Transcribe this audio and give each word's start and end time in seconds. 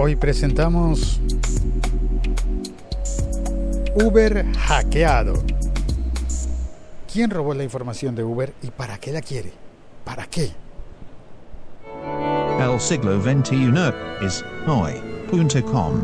Hoy 0.00 0.14
presentamos 0.14 1.20
Uber 3.96 4.46
hackeado. 4.56 5.42
¿Quién 7.12 7.30
robó 7.30 7.52
la 7.52 7.64
información 7.64 8.14
de 8.14 8.22
Uber 8.22 8.54
y 8.62 8.70
para 8.70 8.98
qué 8.98 9.10
la 9.10 9.20
quiere? 9.20 9.50
¿Para 10.04 10.28
qué? 10.28 10.52
El 12.60 12.78
siglo 12.78 13.20
XXI 13.20 13.72
es 14.24 14.44
hoy.com. 14.68 15.94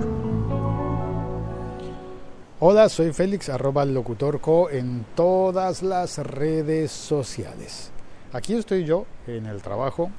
Hola, 2.59 2.89
soy 2.89 3.13
Félix, 3.13 3.49
arroba 3.49 3.85
locutorco 3.85 4.71
en 4.71 5.07
todas 5.15 5.85
las 5.85 6.19
redes 6.19 6.91
sociales. 6.91 7.93
Aquí 8.33 8.55
estoy 8.55 8.85
yo 8.85 9.07
en 9.29 9.47
el 9.47 9.63
trabajo. 9.63 10.11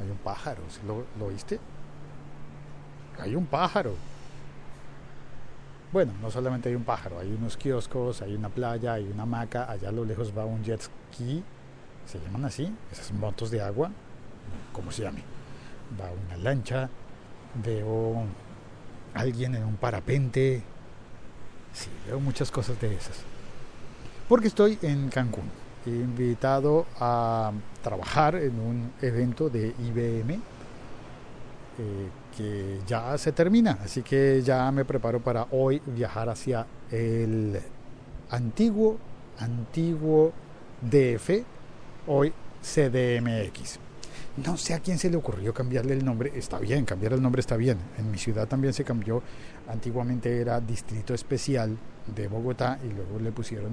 Hay 0.00 0.10
un 0.10 0.18
pájaro, 0.18 0.62
¿lo, 0.86 1.04
¿lo 1.18 1.26
oíste? 1.26 1.58
Hay 3.18 3.36
un 3.36 3.46
pájaro. 3.46 3.94
Bueno, 5.92 6.12
no 6.20 6.30
solamente 6.30 6.68
hay 6.68 6.74
un 6.74 6.82
pájaro, 6.82 7.20
hay 7.20 7.32
unos 7.32 7.56
kioscos, 7.56 8.20
hay 8.20 8.34
una 8.34 8.48
playa, 8.48 8.94
hay 8.94 9.04
una 9.04 9.22
hamaca, 9.22 9.70
allá 9.70 9.90
a 9.90 9.92
lo 9.92 10.04
lejos 10.04 10.36
va 10.36 10.44
un 10.44 10.64
jet 10.64 10.80
ski, 10.80 11.44
se 12.04 12.18
llaman 12.18 12.44
así, 12.46 12.74
esas 12.90 13.12
motos 13.12 13.50
de 13.52 13.62
agua, 13.62 13.90
como 14.72 14.90
se 14.90 15.02
llame. 15.02 15.22
Va 16.00 16.10
una 16.26 16.36
lancha, 16.36 16.90
veo 17.62 18.24
alguien 19.14 19.54
en 19.54 19.62
un 19.62 19.76
parapente, 19.76 20.62
sí, 21.72 21.88
veo 22.08 22.18
muchas 22.18 22.50
cosas 22.50 22.80
de 22.80 22.92
esas. 22.92 23.22
Porque 24.28 24.48
estoy 24.48 24.78
en 24.82 25.10
Cancún, 25.10 25.48
invitado 25.90 26.86
a 26.98 27.52
trabajar 27.82 28.36
en 28.36 28.58
un 28.58 28.92
evento 29.00 29.48
de 29.48 29.74
IBM. 29.78 30.40
Eh, 31.76 32.08
que 32.36 32.80
ya 32.86 33.16
se 33.16 33.32
termina, 33.32 33.78
así 33.82 34.02
que 34.02 34.42
ya 34.42 34.70
me 34.72 34.84
preparo 34.84 35.20
para 35.20 35.46
hoy 35.52 35.80
viajar 35.86 36.28
hacia 36.28 36.66
el 36.90 37.60
antiguo, 38.30 38.98
antiguo 39.38 40.32
DF, 40.80 41.44
hoy 42.06 42.32
CDMX. 42.62 43.78
No 44.44 44.56
sé 44.56 44.74
a 44.74 44.80
quién 44.80 44.98
se 44.98 45.10
le 45.10 45.16
ocurrió 45.16 45.54
cambiarle 45.54 45.94
el 45.94 46.04
nombre, 46.04 46.32
está 46.34 46.58
bien, 46.58 46.84
cambiar 46.84 47.12
el 47.12 47.22
nombre 47.22 47.40
está 47.40 47.56
bien. 47.56 47.78
En 47.98 48.10
mi 48.10 48.18
ciudad 48.18 48.48
también 48.48 48.72
se 48.72 48.82
cambió, 48.82 49.22
antiguamente 49.68 50.40
era 50.40 50.60
Distrito 50.60 51.14
Especial 51.14 51.76
de 52.14 52.26
Bogotá 52.26 52.78
y 52.82 52.92
luego 52.92 53.20
le 53.20 53.30
pusieron 53.30 53.70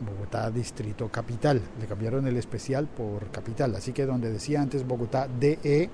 Bogotá 0.00 0.50
Distrito 0.50 1.08
Capital, 1.08 1.60
le 1.80 1.86
cambiaron 1.86 2.26
el 2.26 2.36
especial 2.36 2.86
por 2.86 3.30
capital, 3.30 3.74
así 3.74 3.92
que 3.92 4.06
donde 4.06 4.32
decía 4.32 4.60
antes 4.60 4.86
Bogotá 4.86 5.28
DE 5.28 5.88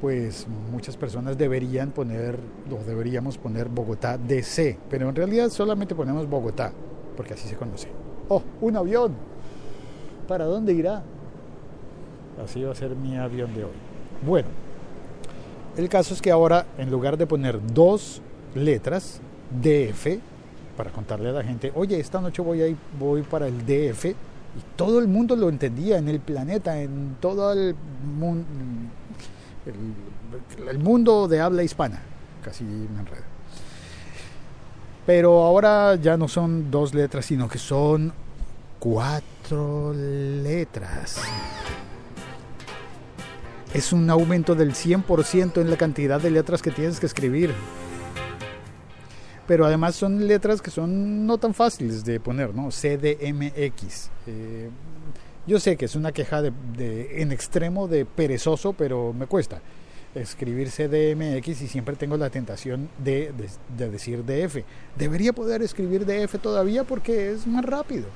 pues 0.00 0.46
muchas 0.70 0.96
personas 0.96 1.36
deberían 1.36 1.90
poner, 1.90 2.38
o 2.70 2.84
deberíamos 2.84 3.36
poner 3.36 3.68
Bogotá 3.68 4.16
DC, 4.16 4.78
pero 4.88 5.08
en 5.08 5.14
realidad 5.14 5.50
solamente 5.50 5.94
ponemos 5.94 6.28
Bogotá, 6.28 6.72
porque 7.16 7.34
así 7.34 7.48
se 7.48 7.56
conoce. 7.56 7.88
¡Oh, 8.28 8.42
un 8.60 8.76
avión! 8.76 9.14
¿Para 10.28 10.44
dónde 10.44 10.72
irá? 10.72 11.02
Así 12.44 12.62
va 12.62 12.72
a 12.72 12.74
ser 12.74 12.94
mi 12.94 13.16
avión 13.16 13.52
de 13.54 13.64
hoy. 13.64 13.72
Bueno, 14.24 14.48
el 15.76 15.88
caso 15.88 16.14
es 16.14 16.22
que 16.22 16.30
ahora, 16.30 16.66
en 16.76 16.90
lugar 16.90 17.16
de 17.16 17.26
poner 17.26 17.60
dos 17.72 18.22
letras, 18.54 19.20
DF, 19.50 20.20
para 20.78 20.90
contarle 20.92 21.30
a 21.30 21.32
la 21.32 21.42
gente, 21.42 21.72
oye, 21.74 21.98
esta 21.98 22.20
noche 22.20 22.40
voy, 22.40 22.62
a 22.62 22.68
ir, 22.68 22.76
voy 23.00 23.22
para 23.22 23.48
el 23.48 23.66
DF, 23.66 24.04
y 24.04 24.14
todo 24.76 25.00
el 25.00 25.08
mundo 25.08 25.34
lo 25.34 25.48
entendía 25.48 25.98
en 25.98 26.08
el 26.08 26.20
planeta, 26.20 26.80
en 26.80 27.16
todo 27.20 27.52
el 27.52 27.74
mundo 28.16 28.46
el, 29.66 30.68
el, 30.68 30.78
mundo 30.78 31.26
de 31.26 31.40
habla 31.40 31.64
hispana. 31.64 32.00
Casi 32.44 32.62
me 32.62 33.00
enredo. 33.00 33.24
Pero 35.04 35.42
ahora 35.42 35.96
ya 35.96 36.16
no 36.16 36.28
son 36.28 36.70
dos 36.70 36.94
letras, 36.94 37.26
sino 37.26 37.48
que 37.48 37.58
son 37.58 38.12
cuatro 38.78 39.92
letras. 39.92 41.20
Es 43.74 43.92
un 43.92 44.08
aumento 44.08 44.54
del 44.54 44.74
100% 44.74 45.60
en 45.60 45.70
la 45.70 45.76
cantidad 45.76 46.20
de 46.20 46.30
letras 46.30 46.62
que 46.62 46.70
tienes 46.70 47.00
que 47.00 47.06
escribir. 47.06 47.52
Pero 49.48 49.66
además 49.66 49.96
son 49.96 50.28
letras 50.28 50.62
que 50.62 50.70
son 50.70 51.26
no 51.26 51.38
tan 51.38 51.54
fáciles 51.54 52.04
de 52.04 52.20
poner, 52.20 52.54
¿no? 52.54 52.68
CDMX. 52.68 54.10
Eh, 54.26 54.68
yo 55.46 55.58
sé 55.58 55.76
que 55.76 55.86
es 55.86 55.96
una 55.96 56.12
queja 56.12 56.42
de, 56.42 56.52
de, 56.76 57.22
en 57.22 57.32
extremo 57.32 57.88
de 57.88 58.04
perezoso, 58.04 58.74
pero 58.74 59.12
me 59.12 59.26
cuesta 59.26 59.60
escribir 60.14 60.68
CDMX 60.68 61.62
y 61.62 61.68
siempre 61.68 61.96
tengo 61.96 62.16
la 62.16 62.28
tentación 62.28 62.88
de, 62.98 63.32
de, 63.32 63.48
de, 63.76 63.90
decir 63.90 64.24
DF. 64.24 64.64
Debería 64.96 65.32
poder 65.32 65.62
escribir 65.62 66.04
DF 66.04 66.38
todavía 66.40 66.84
porque 66.84 67.30
es 67.32 67.46
más 67.46 67.64
rápido. 67.64 68.06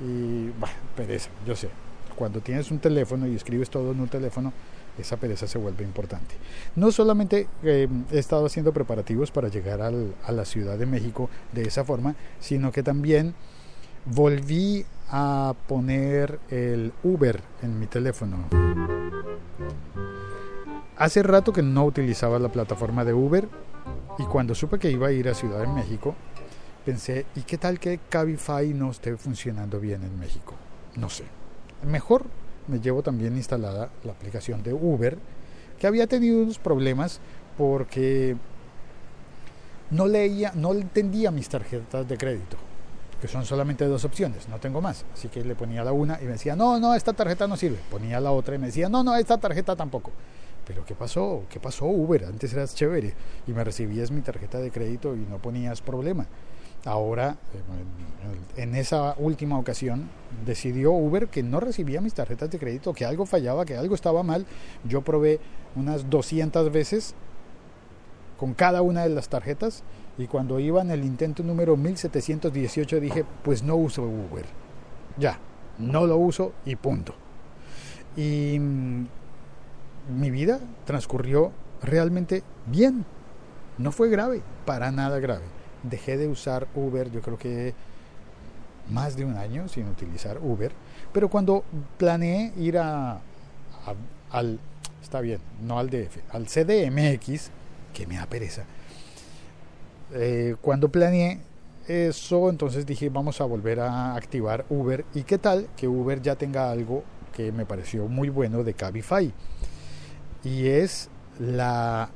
Y, 0.00 0.48
bueno, 0.58 0.74
pereza, 0.96 1.28
yo 1.46 1.54
sé. 1.54 1.68
Cuando 2.16 2.40
tienes 2.40 2.70
un 2.70 2.78
teléfono 2.78 3.26
y 3.26 3.34
escribes 3.34 3.70
todo 3.70 3.92
en 3.92 4.00
un 4.00 4.08
teléfono, 4.08 4.52
esa 4.98 5.16
pereza 5.16 5.46
se 5.46 5.58
vuelve 5.58 5.84
importante. 5.84 6.34
No 6.76 6.92
solamente 6.92 7.46
eh, 7.62 7.88
he 8.10 8.18
estado 8.18 8.46
haciendo 8.46 8.72
preparativos 8.72 9.30
para 9.30 9.48
llegar 9.48 9.80
a 9.80 10.32
la 10.32 10.44
Ciudad 10.44 10.78
de 10.78 10.86
México 10.86 11.30
de 11.52 11.62
esa 11.62 11.84
forma, 11.84 12.14
sino 12.40 12.72
que 12.72 12.82
también 12.82 13.34
volví 14.04 14.84
a 15.10 15.54
poner 15.68 16.38
el 16.50 16.92
Uber 17.02 17.40
en 17.62 17.78
mi 17.78 17.86
teléfono. 17.86 18.48
Hace 20.96 21.22
rato 21.22 21.52
que 21.52 21.62
no 21.62 21.84
utilizaba 21.84 22.38
la 22.38 22.50
plataforma 22.50 23.04
de 23.04 23.12
Uber 23.12 23.48
y 24.18 24.24
cuando 24.24 24.54
supe 24.54 24.78
que 24.78 24.90
iba 24.90 25.08
a 25.08 25.12
ir 25.12 25.28
a 25.28 25.34
Ciudad 25.34 25.60
de 25.60 25.66
México, 25.66 26.14
pensé, 26.84 27.26
¿y 27.34 27.42
qué 27.42 27.58
tal 27.58 27.78
que 27.80 27.98
Cabify 28.08 28.72
no 28.74 28.90
esté 28.90 29.16
funcionando 29.16 29.80
bien 29.80 30.02
en 30.04 30.18
México? 30.18 30.54
No 30.96 31.08
sé. 31.08 31.24
Mejor 31.86 32.24
me 32.68 32.80
llevo 32.80 33.02
también 33.02 33.36
instalada 33.36 33.90
la 34.04 34.12
aplicación 34.12 34.62
de 34.62 34.72
Uber, 34.72 35.18
que 35.78 35.86
había 35.86 36.06
tenido 36.06 36.42
unos 36.42 36.58
problemas 36.58 37.20
porque 37.58 38.36
no 39.90 40.06
leía, 40.06 40.52
no 40.54 40.72
entendía 40.72 41.30
mis 41.30 41.48
tarjetas 41.48 42.08
de 42.08 42.16
crédito 42.16 42.56
que 43.22 43.28
son 43.28 43.46
solamente 43.46 43.84
dos 43.84 44.04
opciones, 44.04 44.48
no 44.48 44.58
tengo 44.58 44.80
más. 44.80 45.04
Así 45.14 45.28
que 45.28 45.44
le 45.44 45.54
ponía 45.54 45.84
la 45.84 45.92
una 45.92 46.18
y 46.20 46.24
me 46.24 46.32
decía, 46.32 46.56
no, 46.56 46.80
no, 46.80 46.92
esta 46.92 47.12
tarjeta 47.12 47.46
no 47.46 47.56
sirve. 47.56 47.78
Ponía 47.88 48.20
la 48.20 48.32
otra 48.32 48.56
y 48.56 48.58
me 48.58 48.66
decía, 48.66 48.88
no, 48.88 49.04
no, 49.04 49.14
esta 49.14 49.38
tarjeta 49.38 49.76
tampoco. 49.76 50.10
Pero 50.66 50.84
¿qué 50.84 50.96
pasó? 50.96 51.44
¿Qué 51.48 51.60
pasó 51.60 51.86
Uber? 51.86 52.24
Antes 52.24 52.52
eras 52.52 52.74
chévere 52.74 53.14
y 53.46 53.52
me 53.52 53.62
recibías 53.62 54.10
mi 54.10 54.22
tarjeta 54.22 54.58
de 54.58 54.72
crédito 54.72 55.14
y 55.14 55.20
no 55.20 55.38
ponías 55.38 55.80
problema. 55.80 56.26
Ahora, 56.84 57.36
en 58.56 58.74
esa 58.74 59.14
última 59.18 59.58
ocasión, 59.58 60.08
decidió 60.44 60.92
Uber 60.92 61.28
que 61.28 61.42
no 61.42 61.60
recibía 61.60 62.00
mis 62.00 62.14
tarjetas 62.14 62.50
de 62.50 62.58
crédito, 62.58 62.92
que 62.92 63.04
algo 63.04 63.24
fallaba, 63.24 63.64
que 63.64 63.76
algo 63.76 63.94
estaba 63.94 64.22
mal. 64.22 64.46
Yo 64.84 65.02
probé 65.02 65.38
unas 65.76 66.10
200 66.10 66.72
veces 66.72 67.14
con 68.36 68.54
cada 68.54 68.82
una 68.82 69.02
de 69.02 69.10
las 69.10 69.28
tarjetas 69.28 69.84
y 70.18 70.26
cuando 70.26 70.58
iba 70.58 70.82
en 70.82 70.90
el 70.90 71.04
intento 71.04 71.44
número 71.44 71.76
1718 71.76 73.00
dije, 73.00 73.24
pues 73.44 73.62
no 73.62 73.76
uso 73.76 74.02
Uber. 74.02 74.44
Ya, 75.18 75.38
no 75.78 76.06
lo 76.06 76.16
uso 76.16 76.52
y 76.64 76.74
punto. 76.74 77.14
Y 78.16 78.58
mmm, 78.58 79.06
mi 80.18 80.30
vida 80.30 80.58
transcurrió 80.84 81.52
realmente 81.82 82.42
bien. 82.66 83.04
No 83.78 83.92
fue 83.92 84.10
grave, 84.10 84.42
para 84.66 84.90
nada 84.90 85.20
grave. 85.20 85.61
Dejé 85.82 86.16
de 86.16 86.28
usar 86.28 86.68
Uber, 86.74 87.10
yo 87.10 87.20
creo 87.20 87.38
que 87.38 87.74
más 88.90 89.16
de 89.16 89.24
un 89.24 89.36
año 89.36 89.68
sin 89.68 89.88
utilizar 89.88 90.38
Uber. 90.42 90.72
Pero 91.12 91.28
cuando 91.28 91.64
planeé 91.98 92.52
ir 92.56 92.78
a, 92.78 93.20
al, 94.30 94.58
está 95.02 95.20
bien, 95.20 95.40
no 95.62 95.78
al 95.78 95.90
DF, 95.90 96.18
al 96.30 96.46
CDMX, 96.46 97.50
que 97.92 98.06
me 98.06 98.16
da 98.16 98.26
pereza, 98.26 98.64
eh, 100.14 100.56
cuando 100.60 100.88
planeé 100.88 101.40
eso, 101.88 102.48
entonces 102.48 102.86
dije, 102.86 103.08
vamos 103.08 103.40
a 103.40 103.44
volver 103.44 103.80
a 103.80 104.14
activar 104.14 104.64
Uber. 104.70 105.04
¿Y 105.14 105.22
qué 105.22 105.38
tal 105.38 105.68
que 105.76 105.88
Uber 105.88 106.20
ya 106.22 106.36
tenga 106.36 106.70
algo 106.70 107.02
que 107.34 107.50
me 107.52 107.66
pareció 107.66 108.06
muy 108.08 108.28
bueno 108.28 108.62
de 108.62 108.74
Cabify? 108.74 109.32
Y 110.44 110.66
es 110.66 111.08
la 111.38 112.10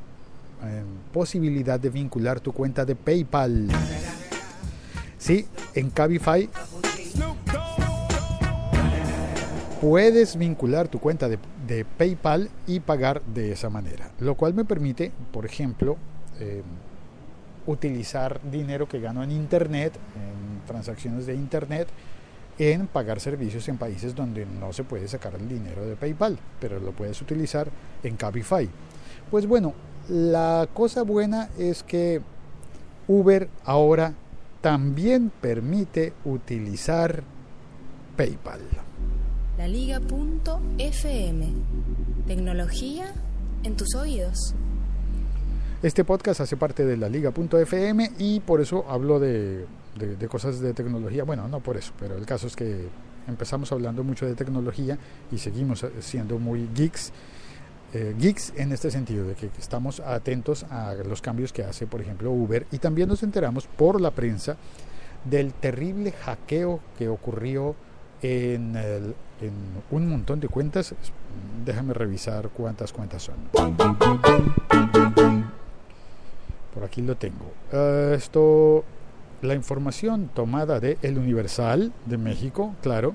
posibilidad 1.12 1.78
de 1.78 1.90
vincular 1.90 2.40
tu 2.40 2.52
cuenta 2.52 2.84
de 2.84 2.96
PayPal. 2.96 3.68
Sí, 5.18 5.46
en 5.74 5.90
Cabify 5.90 6.48
puedes 9.80 10.36
vincular 10.36 10.88
tu 10.88 10.98
cuenta 11.00 11.28
de, 11.28 11.38
de, 11.66 11.84
PayPal 11.84 12.50
y 12.66 12.80
pagar 12.80 13.22
de 13.22 13.52
esa 13.52 13.70
manera. 13.70 14.10
Lo 14.20 14.34
cual 14.34 14.54
me 14.54 14.64
permite, 14.64 15.12
por 15.32 15.44
ejemplo, 15.46 15.96
eh, 16.40 16.62
utilizar 17.66 18.40
dinero 18.50 18.88
que 18.88 19.00
gano 19.00 19.22
en 19.22 19.32
Internet, 19.32 19.92
en 20.14 20.66
transacciones 20.66 21.26
de 21.26 21.34
Internet, 21.34 21.88
en 22.58 22.86
pagar 22.86 23.20
servicios 23.20 23.68
en 23.68 23.76
países 23.76 24.14
donde 24.14 24.46
no 24.46 24.72
se 24.72 24.84
puede 24.84 25.08
sacar 25.08 25.34
el 25.34 25.48
dinero 25.48 25.84
de 25.84 25.96
PayPal, 25.96 26.38
pero 26.60 26.80
lo 26.80 26.92
puedes 26.92 27.20
utilizar 27.20 27.68
en 28.02 28.16
Cabify. 28.16 28.68
Pues 29.30 29.46
bueno, 29.46 29.74
la 30.08 30.68
cosa 30.72 31.02
buena 31.02 31.48
es 31.58 31.82
que 31.82 32.20
Uber 33.08 33.48
ahora 33.64 34.14
también 34.60 35.30
permite 35.40 36.12
utilizar 36.24 37.22
PayPal. 38.16 38.60
La 39.58 39.68
Liga.fm. 39.68 41.46
Tecnología 42.26 43.12
en 43.62 43.76
tus 43.76 43.94
oídos. 43.94 44.54
Este 45.82 46.04
podcast 46.04 46.40
hace 46.40 46.56
parte 46.56 46.84
de 46.84 46.96
la 46.96 47.08
Liga.fm 47.08 48.12
y 48.18 48.40
por 48.40 48.60
eso 48.60 48.84
hablo 48.88 49.20
de, 49.20 49.66
de, 49.98 50.16
de, 50.16 50.28
cosas 50.28 50.60
de 50.60 50.74
tecnología. 50.74 51.24
Bueno, 51.24 51.48
no 51.48 51.60
por 51.60 51.76
eso, 51.76 51.92
pero 51.98 52.16
el 52.16 52.26
caso 52.26 52.46
es 52.46 52.56
que 52.56 52.88
empezamos 53.28 53.72
hablando 53.72 54.02
mucho 54.04 54.26
de 54.26 54.34
tecnología 54.34 54.98
y 55.30 55.38
seguimos 55.38 55.84
siendo 56.00 56.38
muy 56.38 56.68
geeks. 56.74 57.12
Eh, 57.98 58.14
geeks 58.18 58.52
en 58.56 58.72
este 58.72 58.90
sentido, 58.90 59.26
de 59.26 59.34
que 59.34 59.48
estamos 59.58 60.00
atentos 60.00 60.64
a 60.64 60.92
los 61.08 61.22
cambios 61.22 61.50
que 61.50 61.64
hace, 61.64 61.86
por 61.86 62.02
ejemplo, 62.02 62.30
Uber 62.30 62.66
y 62.70 62.76
también 62.76 63.08
nos 63.08 63.22
enteramos 63.22 63.66
por 63.66 64.02
la 64.02 64.10
prensa 64.10 64.58
del 65.24 65.54
terrible 65.54 66.12
hackeo 66.12 66.80
que 66.98 67.08
ocurrió 67.08 67.74
en, 68.20 68.76
el, 68.76 69.14
en 69.40 69.54
un 69.90 70.10
montón 70.10 70.40
de 70.40 70.48
cuentas. 70.48 70.94
Déjame 71.64 71.94
revisar 71.94 72.50
cuántas 72.50 72.92
cuentas 72.92 73.22
son. 73.22 73.36
Por 76.74 76.84
aquí 76.84 77.00
lo 77.00 77.16
tengo. 77.16 77.46
Uh, 77.72 78.12
esto, 78.12 78.84
la 79.40 79.54
información 79.54 80.28
tomada 80.34 80.80
de 80.80 80.98
El 81.00 81.16
Universal 81.16 81.94
de 82.04 82.18
México, 82.18 82.74
claro, 82.82 83.14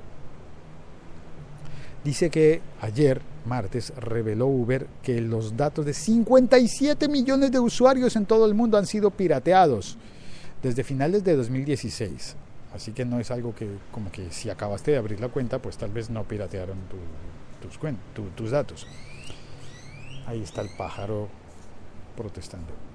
dice 2.04 2.30
que 2.30 2.62
ayer, 2.82 3.22
martes, 3.46 3.94
reveló 3.98 4.48
Uber 4.48 4.88
que 5.04 5.22
los 5.22 5.58
datos 5.58 5.86
de 5.86 5.94
57 5.94 7.08
millones 7.08 7.52
de 7.52 7.60
usuarios 7.60 8.16
en 8.16 8.26
todo 8.26 8.46
el 8.46 8.54
mundo 8.54 8.78
han 8.78 8.86
sido 8.86 9.12
pirateados 9.12 9.98
desde 10.62 10.84
finales 10.84 11.24
de 11.24 11.36
2016. 11.36 12.36
Así 12.74 12.94
que 12.94 13.04
no 13.04 13.20
es 13.20 13.32
algo 13.32 13.54
que, 13.54 13.68
como 13.92 14.12
que 14.12 14.32
si 14.32 14.50
acabaste 14.50 14.92
de 14.92 14.98
abrir 14.98 15.20
la 15.20 15.28
cuenta, 15.28 15.60
pues 15.60 15.78
tal 15.78 15.92
vez 15.92 16.10
no 16.10 16.24
piratearon 16.24 16.78
tu, 16.90 17.68
tus, 17.68 17.80
tu, 18.14 18.24
tus 18.36 18.52
datos. 18.52 18.88
Ahí 20.26 20.42
está 20.42 20.62
el 20.62 20.70
pájaro 20.78 21.28
protestando. 22.16 22.91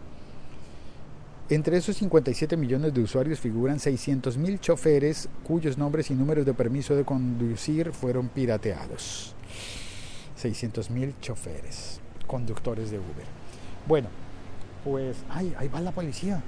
Entre 1.49 1.77
esos 1.77 1.95
57 1.99 2.57
millones 2.57 2.93
de 2.93 3.01
usuarios 3.01 3.39
figuran 3.39 3.79
600.000 3.79 4.59
choferes 4.59 5.29
cuyos 5.45 5.79
nombres 5.79 6.11
y 6.11 6.15
números 6.15 6.45
de 6.45 6.53
permiso 6.55 6.97
de 6.97 7.05
conducir 7.05 7.93
fueron 7.93 8.29
pirateados. 8.29 9.37
600.000 10.43 11.15
choferes, 11.21 12.01
conductores 12.27 12.91
de 12.91 12.99
Uber. 12.99 13.25
Bueno, 13.87 14.09
pues, 14.83 15.19
ay, 15.31 15.55
ahí 15.57 15.69
va 15.69 15.81
la 15.81 15.93
policía. 15.93 16.43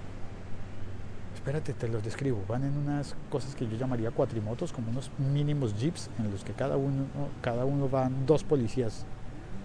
Espérate, 1.33 1.75
te 1.75 1.87
los 1.87 2.03
describo. 2.03 2.43
Van 2.49 2.65
en 2.65 2.77
unas 2.77 3.15
cosas 3.31 3.55
que 3.55 3.69
yo 3.69 3.77
llamaría 3.77 4.11
cuatrimotos, 4.11 4.73
como 4.73 4.91
unos 4.91 5.13
mínimos 5.33 5.77
jeeps 5.79 6.11
en 6.19 6.33
los 6.33 6.43
que 6.43 6.55
cada 6.55 6.77
uno, 6.77 7.05
cada 7.41 7.65
uno 7.65 7.89
van 7.89 8.27
dos 8.27 8.43
policías 8.43 9.07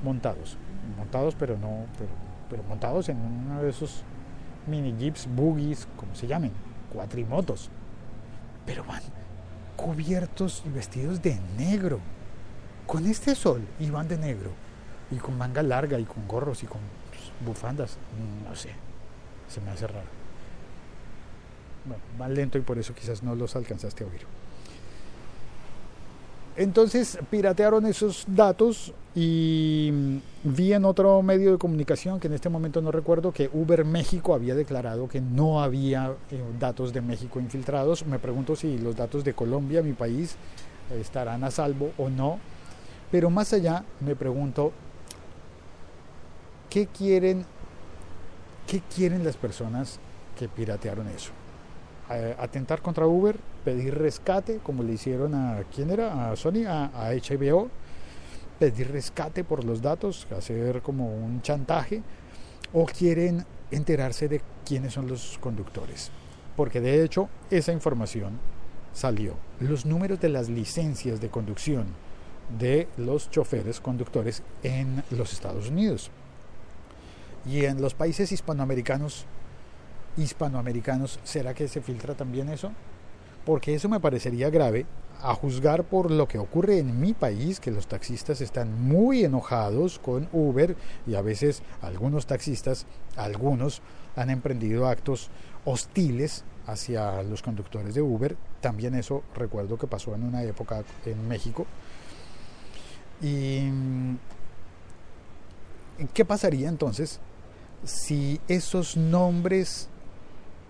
montados. 0.03 0.57
Montados, 0.95 1.33
pero 1.33 1.57
no, 1.57 1.87
pero, 1.97 2.11
pero 2.51 2.63
montados 2.69 3.09
en 3.09 3.17
uno 3.17 3.63
de 3.63 3.71
esos 3.71 4.03
mini 4.67 4.93
jeeps, 4.97 5.27
buggies, 5.27 5.87
como 5.97 6.15
se 6.15 6.27
llamen, 6.27 6.51
cuatrimotos. 6.91 7.69
Pero 8.65 8.83
van 8.83 9.01
cubiertos 9.75 10.63
y 10.65 10.69
vestidos 10.69 11.21
de 11.21 11.39
negro. 11.57 11.99
Con 12.87 13.05
este 13.05 13.35
sol 13.35 13.61
y 13.79 13.89
van 13.89 14.07
de 14.07 14.17
negro. 14.17 14.51
Y 15.11 15.17
con 15.17 15.37
manga 15.37 15.63
larga 15.63 15.99
y 15.99 16.05
con 16.05 16.27
gorros 16.27 16.63
y 16.63 16.67
con 16.67 16.81
pues, 17.09 17.31
bufandas. 17.45 17.97
No 18.47 18.55
sé. 18.55 18.69
Se 19.47 19.61
me 19.61 19.71
hace 19.71 19.87
raro. 19.87 20.07
Bueno, 21.85 22.01
van 22.17 22.33
lento 22.33 22.57
y 22.57 22.61
por 22.61 22.77
eso 22.77 22.93
quizás 22.95 23.23
no 23.23 23.35
los 23.35 23.55
alcanzaste 23.55 24.03
a 24.03 24.07
oír. 24.07 24.25
Entonces 26.55 27.17
piratearon 27.31 27.85
esos 27.87 28.25
datos 28.27 28.93
y 29.15 30.19
vi 30.43 30.73
en 30.73 30.85
otro 30.85 31.21
medio 31.23 31.51
de 31.51 31.57
comunicación, 31.57 32.19
que 32.19 32.27
en 32.27 32.33
este 32.33 32.49
momento 32.49 32.81
no 32.81 32.91
recuerdo, 32.91 33.31
que 33.31 33.49
Uber 33.51 33.85
México 33.85 34.35
había 34.35 34.53
declarado 34.53 35.07
que 35.07 35.19
no 35.19 35.63
había 35.63 36.13
eh, 36.29 36.43
datos 36.59 36.93
de 36.93 37.01
México 37.01 37.39
infiltrados. 37.39 38.05
Me 38.05 38.19
pregunto 38.19 38.55
si 38.55 38.77
los 38.77 38.95
datos 38.95 39.23
de 39.23 39.33
Colombia, 39.33 39.81
mi 39.81 39.93
país, 39.93 40.35
estarán 40.99 41.43
a 41.43 41.49
salvo 41.49 41.91
o 41.97 42.09
no. 42.09 42.39
Pero 43.11 43.29
más 43.29 43.53
allá 43.53 43.83
me 43.99 44.15
pregunto, 44.15 44.71
¿qué 46.69 46.87
quieren, 46.87 47.45
qué 48.67 48.81
quieren 48.95 49.23
las 49.23 49.37
personas 49.37 49.99
que 50.37 50.47
piratearon 50.47 51.07
eso? 51.09 51.31
Atentar 52.37 52.81
contra 52.81 53.07
Uber, 53.07 53.37
pedir 53.63 53.97
rescate, 53.97 54.59
como 54.63 54.83
le 54.83 54.93
hicieron 54.93 55.35
a 55.35 55.63
quién 55.73 55.89
era, 55.89 56.31
a 56.31 56.35
Sony, 56.35 56.65
a, 56.67 56.85
a 56.93 57.13
HBO, 57.13 57.69
pedir 58.59 58.91
rescate 58.91 59.43
por 59.43 59.63
los 59.63 59.81
datos, 59.81 60.27
hacer 60.35 60.81
como 60.81 61.13
un 61.13 61.41
chantaje, 61.41 62.01
o 62.73 62.85
quieren 62.85 63.45
enterarse 63.71 64.27
de 64.27 64.41
quiénes 64.65 64.93
son 64.93 65.07
los 65.07 65.37
conductores. 65.39 66.11
Porque 66.55 66.81
de 66.81 67.03
hecho 67.03 67.29
esa 67.49 67.71
información 67.71 68.39
salió. 68.93 69.35
Los 69.59 69.85
números 69.85 70.19
de 70.19 70.29
las 70.29 70.49
licencias 70.49 71.19
de 71.19 71.29
conducción 71.29 71.85
de 72.57 72.87
los 72.97 73.29
choferes 73.29 73.79
conductores 73.79 74.43
en 74.61 75.03
los 75.11 75.33
Estados 75.33 75.69
Unidos. 75.69 76.11
Y 77.45 77.65
en 77.65 77.81
los 77.81 77.93
países 77.93 78.31
hispanoamericanos 78.31 79.25
hispanoamericanos, 80.17 81.19
¿será 81.23 81.53
que 81.53 81.67
se 81.67 81.81
filtra 81.81 82.15
también 82.15 82.49
eso? 82.49 82.71
Porque 83.45 83.75
eso 83.75 83.89
me 83.89 83.99
parecería 83.99 84.49
grave, 84.49 84.85
a 85.21 85.33
juzgar 85.35 85.85
por 85.85 86.11
lo 86.11 86.27
que 86.27 86.37
ocurre 86.37 86.79
en 86.79 86.99
mi 86.99 87.13
país, 87.13 87.59
que 87.59 87.71
los 87.71 87.87
taxistas 87.87 88.41
están 88.41 88.81
muy 88.81 89.23
enojados 89.23 89.99
con 89.99 90.27
Uber 90.33 90.75
y 91.07 91.15
a 91.15 91.21
veces 91.21 91.63
algunos 91.81 92.25
taxistas, 92.25 92.85
algunos 93.15 93.81
han 94.15 94.29
emprendido 94.29 94.87
actos 94.87 95.29
hostiles 95.65 96.43
hacia 96.67 97.23
los 97.23 97.41
conductores 97.41 97.95
de 97.95 98.01
Uber. 98.01 98.35
También 98.61 98.95
eso 98.95 99.23
recuerdo 99.35 99.77
que 99.77 99.87
pasó 99.87 100.13
en 100.13 100.23
una 100.23 100.43
época 100.43 100.83
en 101.05 101.27
México. 101.27 101.65
¿Y 103.21 103.63
qué 106.13 106.25
pasaría 106.25 106.67
entonces 106.67 107.21
si 107.85 108.41
esos 108.47 108.97
nombres 108.97 109.87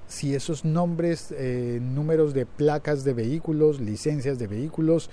si 0.08 0.36
esos 0.36 0.66
nombres, 0.66 1.34
eh, 1.38 1.80
números 1.82 2.34
de 2.34 2.46
placas 2.46 3.04
de 3.04 3.14
vehículos, 3.14 3.80
licencias 3.80 4.38
de 4.40 4.48
vehículos 4.48 5.10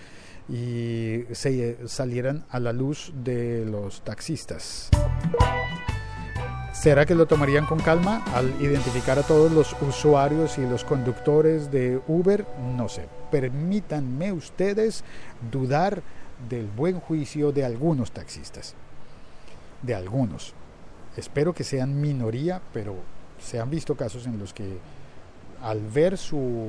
y 0.48 1.24
se 1.32 1.78
salieran 1.86 2.44
a 2.50 2.58
la 2.60 2.72
luz 2.72 3.12
de 3.24 3.64
los 3.64 4.02
taxistas. 4.02 4.90
¿Será 6.72 7.04
que 7.04 7.14
lo 7.14 7.26
tomarían 7.26 7.66
con 7.66 7.78
calma 7.78 8.24
al 8.32 8.50
identificar 8.62 9.18
a 9.18 9.22
todos 9.22 9.52
los 9.52 9.76
usuarios 9.82 10.56
y 10.56 10.62
los 10.62 10.84
conductores 10.84 11.70
de 11.70 12.00
Uber? 12.08 12.46
No 12.74 12.88
sé. 12.88 13.06
Permítanme 13.30 14.32
ustedes 14.32 15.04
dudar 15.52 16.02
del 16.48 16.66
buen 16.68 16.98
juicio 16.98 17.52
de 17.52 17.64
algunos 17.64 18.12
taxistas. 18.12 18.74
De 19.82 19.94
algunos. 19.94 20.54
Espero 21.16 21.52
que 21.52 21.64
sean 21.64 22.00
minoría, 22.00 22.62
pero 22.72 22.96
se 23.40 23.60
han 23.60 23.70
visto 23.70 23.96
casos 23.96 24.26
en 24.26 24.38
los 24.38 24.52
que 24.52 24.78
al 25.62 25.80
ver 25.80 26.16
su 26.16 26.68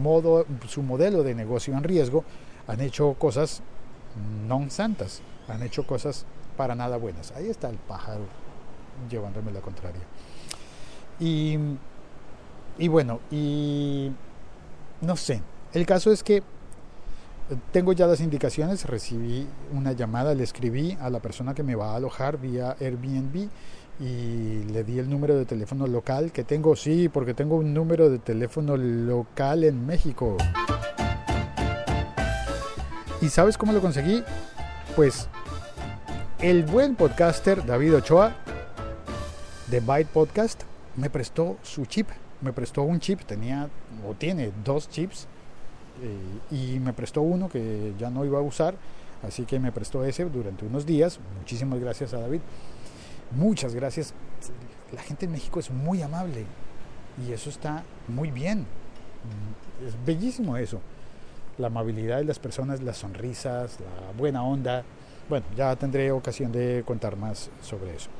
modo, 0.00 0.46
su 0.66 0.82
modelo 0.82 1.22
de 1.22 1.34
negocio 1.34 1.76
en 1.76 1.84
riesgo, 1.84 2.24
han 2.66 2.80
hecho 2.80 3.14
cosas 3.14 3.62
no 4.48 4.70
santas, 4.70 5.20
han 5.48 5.62
hecho 5.62 5.86
cosas 5.86 6.24
para 6.56 6.74
nada 6.74 6.96
buenas. 6.96 7.32
Ahí 7.32 7.48
está 7.48 7.68
el 7.68 7.76
pájaro 7.76 8.24
llevándome 9.10 9.52
la 9.52 9.60
contraria. 9.60 10.00
Y, 11.20 11.58
y 12.78 12.88
bueno, 12.88 13.20
y 13.30 14.10
no 15.00 15.16
sé, 15.16 15.42
el 15.72 15.84
caso 15.84 16.10
es 16.10 16.22
que 16.22 16.42
tengo 17.72 17.92
ya 17.92 18.06
las 18.06 18.20
indicaciones, 18.20 18.86
recibí 18.86 19.46
una 19.72 19.92
llamada, 19.92 20.34
le 20.34 20.44
escribí 20.44 20.96
a 21.00 21.10
la 21.10 21.20
persona 21.20 21.54
que 21.54 21.62
me 21.62 21.74
va 21.74 21.92
a 21.92 21.96
alojar 21.96 22.38
vía 22.38 22.76
Airbnb 22.80 23.48
y 24.00 24.64
le 24.64 24.82
di 24.82 24.98
el 24.98 25.08
número 25.08 25.36
de 25.36 25.44
teléfono 25.44 25.86
local 25.86 26.32
que 26.32 26.44
tengo, 26.44 26.74
sí, 26.74 27.08
porque 27.08 27.34
tengo 27.34 27.56
un 27.56 27.72
número 27.72 28.10
de 28.10 28.18
teléfono 28.18 28.76
local 28.76 29.64
en 29.64 29.86
México. 29.86 30.36
¿Y 33.20 33.28
sabes 33.28 33.56
cómo 33.56 33.72
lo 33.72 33.80
conseguí? 33.80 34.22
Pues 34.96 35.28
el 36.40 36.64
buen 36.64 36.96
podcaster 36.96 37.64
David 37.64 37.94
Ochoa 37.96 38.34
de 39.68 39.80
Byte 39.80 40.10
Podcast 40.10 40.62
me 40.96 41.08
prestó 41.08 41.56
su 41.62 41.86
chip, 41.86 42.08
me 42.40 42.52
prestó 42.52 42.82
un 42.82 43.00
chip, 43.00 43.22
tenía 43.22 43.68
o 44.06 44.14
tiene 44.14 44.52
dos 44.64 44.88
chips 44.88 45.26
eh, 46.02 46.54
y 46.54 46.80
me 46.80 46.92
prestó 46.92 47.22
uno 47.22 47.48
que 47.48 47.94
ya 47.98 48.10
no 48.10 48.24
iba 48.24 48.38
a 48.38 48.42
usar, 48.42 48.74
así 49.22 49.44
que 49.44 49.58
me 49.58 49.72
prestó 49.72 50.04
ese 50.04 50.24
durante 50.24 50.66
unos 50.66 50.84
días. 50.84 51.18
Muchísimas 51.38 51.80
gracias 51.80 52.12
a 52.12 52.20
David. 52.20 52.40
Muchas 53.32 53.74
gracias. 53.74 54.14
La 54.92 55.02
gente 55.02 55.26
en 55.26 55.32
México 55.32 55.60
es 55.60 55.70
muy 55.70 56.02
amable 56.02 56.44
y 57.26 57.32
eso 57.32 57.50
está 57.50 57.82
muy 58.08 58.30
bien. 58.30 58.66
Es 59.86 59.94
bellísimo 60.04 60.56
eso. 60.56 60.80
La 61.58 61.68
amabilidad 61.68 62.18
de 62.18 62.24
las 62.24 62.38
personas, 62.38 62.82
las 62.82 62.98
sonrisas, 62.98 63.78
la 63.80 64.12
buena 64.16 64.42
onda. 64.42 64.84
Bueno, 65.28 65.46
ya 65.56 65.74
tendré 65.76 66.10
ocasión 66.12 66.52
de 66.52 66.82
contar 66.86 67.16
más 67.16 67.50
sobre 67.62 67.94
eso. 67.94 68.10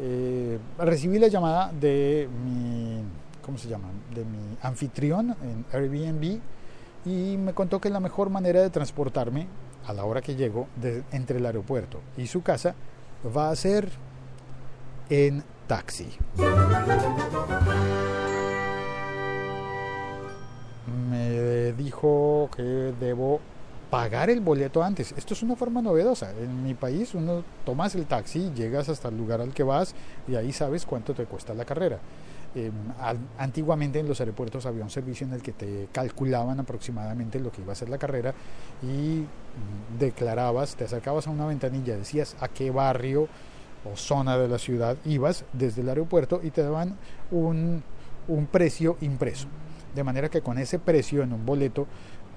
Eh, 0.00 0.58
recibí 0.78 1.18
la 1.18 1.28
llamada 1.28 1.70
de 1.72 2.28
mi, 2.44 3.02
¿cómo 3.44 3.58
se 3.58 3.68
llama? 3.68 3.88
De 4.14 4.24
mi 4.24 4.56
anfitrión 4.62 5.36
en 5.42 5.64
Airbnb 5.72 6.40
y 7.04 7.36
me 7.36 7.52
contó 7.52 7.80
que 7.80 7.90
la 7.90 8.00
mejor 8.00 8.30
manera 8.30 8.62
de 8.62 8.70
transportarme 8.70 9.46
a 9.86 9.92
la 9.92 10.04
hora 10.04 10.22
que 10.22 10.34
llego 10.34 10.68
de, 10.76 11.02
entre 11.12 11.38
el 11.38 11.46
aeropuerto 11.46 12.00
y 12.16 12.26
su 12.26 12.42
casa 12.42 12.74
va 13.24 13.50
a 13.50 13.56
ser 13.56 13.88
en 15.10 15.44
taxi. 15.66 16.08
Me 21.10 21.72
dijo 21.72 22.50
que 22.56 22.62
debo 22.98 23.40
pagar 23.90 24.30
el 24.30 24.40
boleto 24.40 24.82
antes. 24.82 25.12
Esto 25.16 25.34
es 25.34 25.42
una 25.42 25.54
forma 25.54 25.82
novedosa. 25.82 26.30
En 26.30 26.62
mi 26.62 26.74
país 26.74 27.14
uno 27.14 27.44
tomas 27.64 27.94
el 27.94 28.06
taxi, 28.06 28.50
llegas 28.54 28.88
hasta 28.88 29.08
el 29.08 29.18
lugar 29.18 29.40
al 29.40 29.52
que 29.52 29.62
vas 29.62 29.94
y 30.26 30.34
ahí 30.34 30.52
sabes 30.52 30.86
cuánto 30.86 31.14
te 31.14 31.26
cuesta 31.26 31.52
la 31.54 31.64
carrera. 31.64 31.98
Eh, 32.54 32.70
antiguamente 33.38 33.98
en 33.98 34.06
los 34.06 34.20
aeropuertos 34.20 34.66
había 34.66 34.84
un 34.84 34.90
servicio 34.90 35.26
en 35.26 35.32
el 35.32 35.42
que 35.42 35.52
te 35.52 35.88
calculaban 35.90 36.60
aproximadamente 36.60 37.40
lo 37.40 37.50
que 37.50 37.62
iba 37.62 37.72
a 37.72 37.76
ser 37.76 37.88
la 37.88 37.96
carrera 37.96 38.34
y 38.82 39.20
mm, 39.20 39.98
declarabas, 39.98 40.76
te 40.76 40.84
acercabas 40.84 41.26
a 41.26 41.30
una 41.30 41.46
ventanilla, 41.46 41.96
decías 41.96 42.36
a 42.40 42.48
qué 42.48 42.70
barrio 42.70 43.28
o 43.90 43.96
zona 43.96 44.36
de 44.36 44.48
la 44.48 44.58
ciudad 44.58 44.96
ibas 45.06 45.44
desde 45.54 45.80
el 45.80 45.88
aeropuerto 45.88 46.40
y 46.42 46.50
te 46.50 46.62
daban 46.62 46.96
un, 47.30 47.82
un 48.28 48.46
precio 48.46 48.96
impreso. 49.00 49.48
De 49.94 50.04
manera 50.04 50.28
que 50.28 50.42
con 50.42 50.58
ese 50.58 50.78
precio 50.78 51.22
en 51.22 51.32
un 51.32 51.44
boleto 51.44 51.86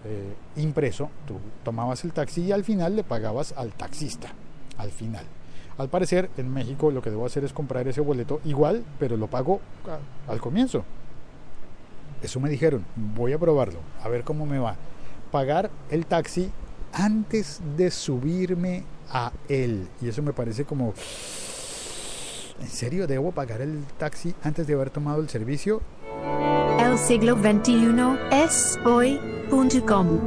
eh, 0.06 0.34
impreso, 0.58 1.10
tú 1.28 1.40
tomabas 1.64 2.04
el 2.04 2.14
taxi 2.14 2.44
y 2.44 2.52
al 2.52 2.64
final 2.64 2.96
le 2.96 3.04
pagabas 3.04 3.54
al 3.58 3.74
taxista, 3.74 4.30
al 4.78 4.92
final. 4.92 5.26
Al 5.78 5.90
parecer, 5.90 6.30
en 6.38 6.54
México 6.54 6.90
lo 6.90 7.02
que 7.02 7.10
debo 7.10 7.26
hacer 7.26 7.44
es 7.44 7.52
comprar 7.52 7.88
ese 7.88 8.02
boleto 8.02 8.40
igual, 8.46 8.86
pero 8.98 9.18
lo 9.18 9.28
pago 9.28 9.60
al 10.28 10.40
comienzo. 10.40 10.86
Eso 12.22 12.40
me 12.40 12.50
dijeron, 12.50 12.86
voy 12.96 13.34
a 13.34 13.40
probarlo, 13.40 13.80
a 14.02 14.08
ver 14.08 14.24
cómo 14.24 14.46
me 14.46 14.58
va. 14.58 14.76
Pagar 15.32 15.70
el 15.90 16.06
taxi 16.06 16.50
antes 16.94 17.62
de 17.76 17.92
subirme 17.92 18.86
a 19.10 19.34
él. 19.50 19.88
Y 20.02 20.08
eso 20.08 20.22
me 20.22 20.32
parece 20.34 20.64
como... 20.64 20.94
¿En 22.62 22.70
serio 22.70 23.06
debo 23.06 23.34
pagar 23.34 23.60
el 23.60 23.84
taxi 23.98 24.34
antes 24.42 24.66
de 24.66 24.76
haber 24.76 24.90
tomado 24.90 25.20
el 25.20 25.28
servicio? 25.28 25.82
El 26.80 26.98
siglo 26.98 27.36
XXI 27.36 28.18
es 28.32 28.80
hoy.com. 28.86 30.20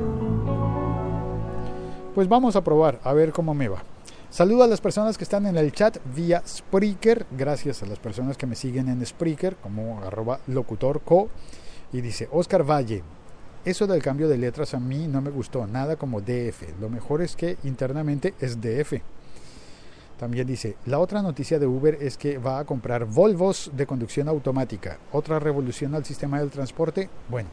Pues 2.14 2.28
vamos 2.28 2.54
a 2.54 2.62
probar, 2.62 3.00
a 3.02 3.14
ver 3.14 3.32
cómo 3.32 3.54
me 3.54 3.68
va. 3.68 3.82
Saludo 4.30 4.62
a 4.62 4.66
las 4.66 4.82
personas 4.82 5.16
que 5.16 5.24
están 5.24 5.46
en 5.46 5.56
el 5.56 5.72
chat 5.72 5.96
vía 6.14 6.42
Spreaker. 6.46 7.24
Gracias 7.30 7.82
a 7.82 7.86
las 7.86 7.98
personas 7.98 8.36
que 8.36 8.46
me 8.46 8.56
siguen 8.56 8.88
en 8.88 9.04
Spreaker, 9.04 9.56
como 9.56 10.02
arroba 10.02 10.40
locutorco. 10.48 11.30
Y 11.94 12.02
dice 12.02 12.28
Oscar 12.30 12.62
Valle. 12.62 13.02
Eso 13.64 13.86
del 13.86 14.02
cambio 14.02 14.28
de 14.28 14.36
letras 14.36 14.74
a 14.74 14.80
mí 14.80 15.08
no 15.08 15.22
me 15.22 15.30
gustó 15.30 15.66
nada 15.66 15.96
como 15.96 16.20
DF. 16.20 16.78
Lo 16.78 16.90
mejor 16.90 17.22
es 17.22 17.36
que 17.36 17.56
internamente 17.64 18.34
es 18.38 18.60
DF. 18.60 19.00
También 20.18 20.46
dice, 20.46 20.76
la 20.84 20.98
otra 20.98 21.22
noticia 21.22 21.58
de 21.58 21.66
Uber 21.66 21.96
es 21.98 22.18
que 22.18 22.36
va 22.36 22.58
a 22.58 22.64
comprar 22.66 23.06
Volvos 23.06 23.70
de 23.74 23.86
conducción 23.86 24.28
automática. 24.28 24.98
Otra 25.10 25.38
revolución 25.38 25.94
al 25.94 26.04
sistema 26.04 26.38
del 26.38 26.50
transporte. 26.50 27.08
Bueno, 27.30 27.48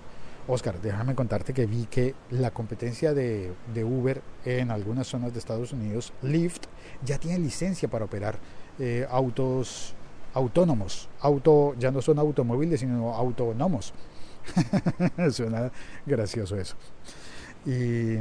Oscar, 0.48 0.80
déjame 0.80 1.16
contarte 1.16 1.54
que 1.54 1.66
vi 1.66 1.86
que 1.86 2.14
la 2.30 2.52
competencia 2.52 3.14
de, 3.14 3.54
Uber 3.84 4.22
en 4.46 4.70
algunas 4.70 5.08
zonas 5.08 5.34
de 5.34 5.40
Estados 5.40 5.74
Unidos, 5.74 6.14
Lyft, 6.22 6.66
ya 7.04 7.18
tiene 7.18 7.40
licencia 7.40 7.90
para 7.90 8.06
operar 8.06 8.38
eh, 8.80 9.08
autos 9.10 9.96
autónomos. 10.36 11.10
Auto, 11.22 11.76
ya 11.80 11.90
no 11.90 12.02
son 12.02 12.20
automóviles, 12.20 12.82
sino 12.82 13.16
autónomos. 13.16 13.94
Suena 15.32 15.72
gracioso 16.06 16.58
eso. 16.58 16.76
Y, 17.66 18.20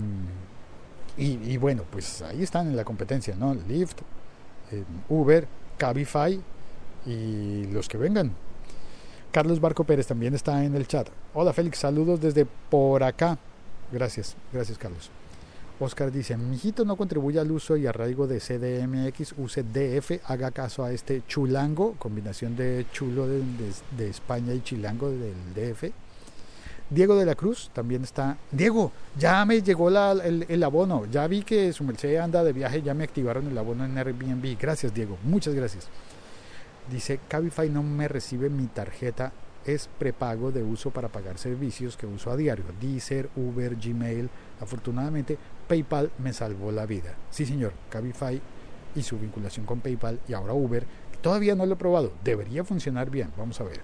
bueno, 1.59 1.83
pues 1.91 2.23
ahí 2.23 2.43
están 2.43 2.69
en 2.69 2.77
la 2.77 2.85
competencia, 2.85 3.37
¿no? 3.37 3.55
Lyft, 3.55 3.99
Uber, 5.09 5.47
Cabify 5.77 6.41
y 7.05 7.67
los 7.67 7.89
que 7.89 7.99
vengan. 7.99 8.33
Carlos 9.35 9.61
Barco 9.61 9.83
Pérez 9.83 10.07
también 10.07 10.33
está 10.33 10.63
en 10.63 10.77
el 10.77 10.87
chat. 10.87 11.09
Hola 11.35 11.53
Félix, 11.53 11.79
saludos 11.79 12.21
desde 12.21 12.47
por 12.47 13.03
acá. 13.03 13.37
Gracias, 13.91 14.37
gracias 14.53 14.79
Carlos. 14.79 15.11
Oscar 15.81 16.13
dice, 16.13 16.37
mijito 16.37 16.85
no 16.85 16.95
contribuye 16.95 17.41
al 17.41 17.51
uso 17.51 17.77
y 17.77 17.89
arraigo 17.89 18.29
de 18.29 18.39
CDMX, 18.39 19.35
use 19.37 19.65
DF, 19.65 20.21
haga 20.31 20.53
caso 20.53 20.85
a 20.85 20.93
este 20.93 21.25
chulango, 21.27 21.95
combinación 21.99 22.55
de 22.55 22.87
chulo 22.93 23.27
de, 23.27 23.43
de, 23.99 24.09
España 24.09 24.55
y 24.55 24.61
chilango 24.61 25.11
del 25.11 25.35
DF. 25.53 25.91
Diego 26.91 27.17
de 27.17 27.27
la 27.27 27.35
Cruz 27.35 27.73
también 27.75 28.05
está. 28.05 28.39
Diego, 28.53 28.93
ya 29.19 29.45
me 29.45 29.63
llegó 29.63 29.91
la, 29.91 30.13
el, 30.13 30.47
el, 30.49 30.63
abono. 30.63 31.07
Ya 31.07 31.27
vi 31.27 31.43
que 31.43 31.73
su 31.73 31.83
merced 31.83 32.19
anda 32.19 32.45
de 32.45 32.53
viaje. 32.53 32.83
Ya 32.83 32.95
me 32.95 33.03
activaron 33.03 33.49
el 33.49 33.59
abono 33.59 33.85
en 33.85 33.99
Airbnb. 33.99 34.57
Gracias, 34.61 34.95
Diego. 34.95 35.19
Muchas 35.25 35.55
gracias. 35.55 35.89
Dice: 36.91 37.21
Cabify 37.29 37.69
no 37.71 37.83
me 37.83 38.09
recibe 38.09 38.51
mi 38.51 38.67
tarjeta. 38.67 39.33
Es 39.65 39.89
prepago 39.99 40.53
de 40.53 40.63
uso 40.63 40.91
para 40.91 41.09
pagar 41.09 41.39
servicios 41.39 41.97
que 41.97 42.07
uso 42.07 42.31
a 42.31 42.37
diario. 42.37 42.65
Deezer, 42.81 43.31
Uber, 43.35 43.77
Gmail. 43.77 44.29
Afortunadamente, 44.61 45.39
PayPal 45.67 46.11
me 46.19 46.33
salvó 46.33 46.71
la 46.71 46.85
vida. 46.85 47.15
Sí, 47.31 47.47
señor. 47.47 47.73
Cabify 47.89 48.41
y 48.95 49.03
su 49.03 49.19
vinculación 49.19 49.65
con 49.65 49.81
PayPal 49.81 50.21
y 50.29 50.35
ahora 50.35 50.53
Uber. 50.53 50.85
Todavía 51.23 51.55
no 51.55 51.65
lo 51.65 51.75
he 51.75 51.77
probado. 51.77 52.13
Debería 52.23 52.65
funcionar 52.65 53.09
bien. 53.09 53.31
Vamos 53.39 53.59
a 53.61 53.65
ver. 53.65 53.81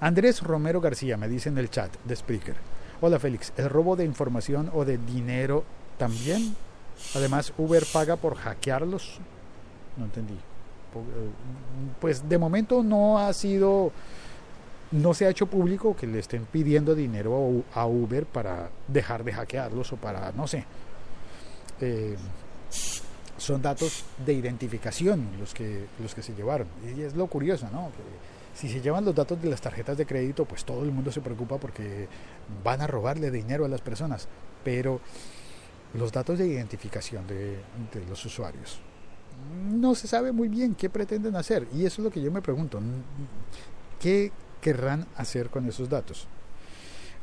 Andrés 0.00 0.42
Romero 0.42 0.80
García 0.80 1.16
me 1.16 1.28
dice 1.28 1.48
en 1.48 1.58
el 1.58 1.70
chat 1.70 1.90
de 2.04 2.14
Spreaker. 2.14 2.56
Hola 3.00 3.18
Félix, 3.18 3.52
¿el 3.56 3.68
robo 3.68 3.96
de 3.96 4.04
información 4.04 4.70
o 4.72 4.84
de 4.84 4.98
dinero 4.98 5.64
también? 5.98 6.54
Además, 7.14 7.52
Uber 7.58 7.84
paga 7.92 8.16
por 8.16 8.36
hackearlos. 8.36 9.18
No 9.96 10.04
entendí. 10.04 10.38
Pues 12.00 12.28
de 12.28 12.38
momento 12.38 12.82
no 12.82 13.18
ha 13.18 13.32
sido, 13.32 13.92
no 14.92 15.14
se 15.14 15.26
ha 15.26 15.30
hecho 15.30 15.46
público 15.46 15.96
que 15.96 16.06
le 16.06 16.18
estén 16.18 16.46
pidiendo 16.46 16.94
dinero 16.94 17.64
a 17.74 17.86
Uber 17.86 18.26
para 18.26 18.70
dejar 18.88 19.24
de 19.24 19.32
hackearlos 19.32 19.92
o 19.92 19.96
para, 19.96 20.32
no 20.32 20.46
sé. 20.46 20.64
Eh, 21.80 22.16
son 23.36 23.60
datos 23.60 24.04
de 24.24 24.32
identificación 24.32 25.28
los 25.38 25.52
que, 25.52 25.86
los 26.00 26.14
que 26.14 26.22
se 26.22 26.34
llevaron. 26.34 26.68
Y 26.96 27.02
es 27.02 27.14
lo 27.14 27.26
curioso, 27.26 27.68
¿no? 27.72 27.90
Si 28.54 28.68
se 28.68 28.80
llevan 28.80 29.04
los 29.04 29.14
datos 29.14 29.40
de 29.42 29.50
las 29.50 29.60
tarjetas 29.60 29.98
de 29.98 30.06
crédito, 30.06 30.44
pues 30.44 30.64
todo 30.64 30.84
el 30.84 30.92
mundo 30.92 31.10
se 31.10 31.20
preocupa 31.20 31.58
porque 31.58 32.08
van 32.62 32.80
a 32.80 32.86
robarle 32.86 33.30
dinero 33.30 33.64
a 33.64 33.68
las 33.68 33.80
personas. 33.80 34.28
Pero 34.62 35.00
los 35.94 36.12
datos 36.12 36.38
de 36.38 36.46
identificación 36.46 37.26
de, 37.26 37.56
de 37.92 38.06
los 38.08 38.24
usuarios, 38.24 38.78
no 39.70 39.94
se 39.94 40.08
sabe 40.08 40.32
muy 40.32 40.48
bien 40.48 40.74
qué 40.74 40.90
pretenden 40.90 41.36
hacer. 41.36 41.66
Y 41.74 41.84
eso 41.84 42.00
es 42.00 42.04
lo 42.04 42.10
que 42.10 42.22
yo 42.22 42.30
me 42.30 42.42
pregunto. 42.42 42.80
¿Qué 44.00 44.32
querrán 44.60 45.06
hacer 45.16 45.50
con 45.50 45.66
esos 45.68 45.88
datos? 45.88 46.26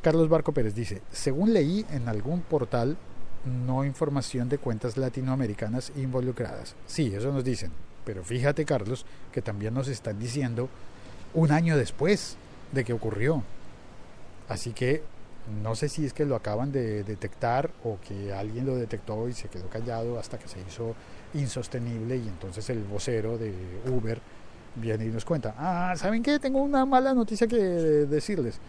Carlos 0.02 0.30
Barco 0.30 0.52
Pérez 0.52 0.74
dice, 0.74 1.02
según 1.12 1.54
leí 1.54 1.86
en 1.92 2.10
algún 2.10 2.42
portal, 2.42 2.98
no 3.46 3.86
información 3.86 4.50
de 4.50 4.58
cuentas 4.58 4.98
latinoamericanas 4.98 5.92
involucradas. 5.96 6.76
Sí, 6.88 7.14
eso 7.14 7.32
nos 7.32 7.44
dicen. 7.44 7.72
Pero 8.06 8.24
fíjate, 8.24 8.66
Carlos, 8.66 9.06
que 9.32 9.42
también 9.42 9.74
nos 9.74 9.88
están 9.88 10.18
diciendo 10.18 10.70
un 11.34 11.52
año 11.52 11.78
después 11.78 12.36
de 12.72 12.84
que 12.84 12.94
ocurrió. 12.94 13.44
Así 14.50 14.72
que 14.72 15.04
no 15.64 15.76
sé 15.76 15.90
si 15.90 16.06
es 16.06 16.14
que 16.14 16.26
lo 16.26 16.36
acaban 16.36 16.72
de 16.72 17.04
detectar 17.04 17.72
o 17.84 17.98
que 18.08 18.34
alguien 18.34 18.66
lo 18.66 18.76
detectó 18.76 19.28
y 19.28 19.34
se 19.34 19.50
quedó 19.50 19.68
callado 19.70 20.20
hasta 20.20 20.38
que 20.38 20.48
se 20.48 20.60
hizo 20.68 20.96
insostenible 21.34 22.18
y 22.18 22.28
entonces 22.28 22.70
el 22.70 22.84
vocero 22.84 23.38
de 23.38 23.54
Uber 23.90 24.20
viene 24.76 25.06
y 25.06 25.10
nos 25.10 25.26
cuenta, 25.26 25.56
ah, 25.58 25.94
¿saben 25.98 26.24
qué? 26.24 26.40
Tengo 26.40 26.62
una 26.62 26.86
mala 26.86 27.14
noticia 27.14 27.48
que 27.48 27.58
decirles, 27.58 28.60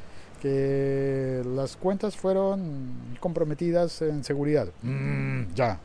que 0.41 1.43
las 1.55 1.77
cuentas 1.77 2.17
fueron 2.17 3.17
comprometidas 3.21 4.03
en 4.03 4.25
seguridad. 4.25 4.69
Mm, 4.83 5.55
ya. 5.55 5.79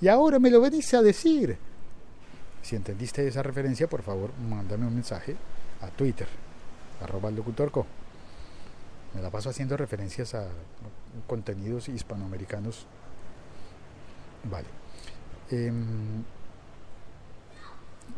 Y 0.00 0.08
ahora 0.08 0.38
me 0.38 0.50
lo 0.50 0.60
venís 0.60 0.92
a 0.94 1.02
decir. 1.02 1.58
Si 2.62 2.76
entendiste 2.76 3.26
esa 3.26 3.42
referencia, 3.42 3.86
por 3.88 4.02
favor, 4.02 4.30
mándame 4.48 4.86
un 4.86 4.94
mensaje 4.94 5.36
a 5.82 5.88
Twitter, 5.88 6.28
arroba 7.02 7.30
locutorco. 7.30 7.86
Me 9.14 9.22
la 9.22 9.30
paso 9.30 9.50
haciendo 9.50 9.76
referencias 9.76 10.34
a 10.34 10.46
contenidos 11.26 11.88
hispanoamericanos. 11.88 12.86
Vale. 14.44 14.79
Em, 15.50 16.22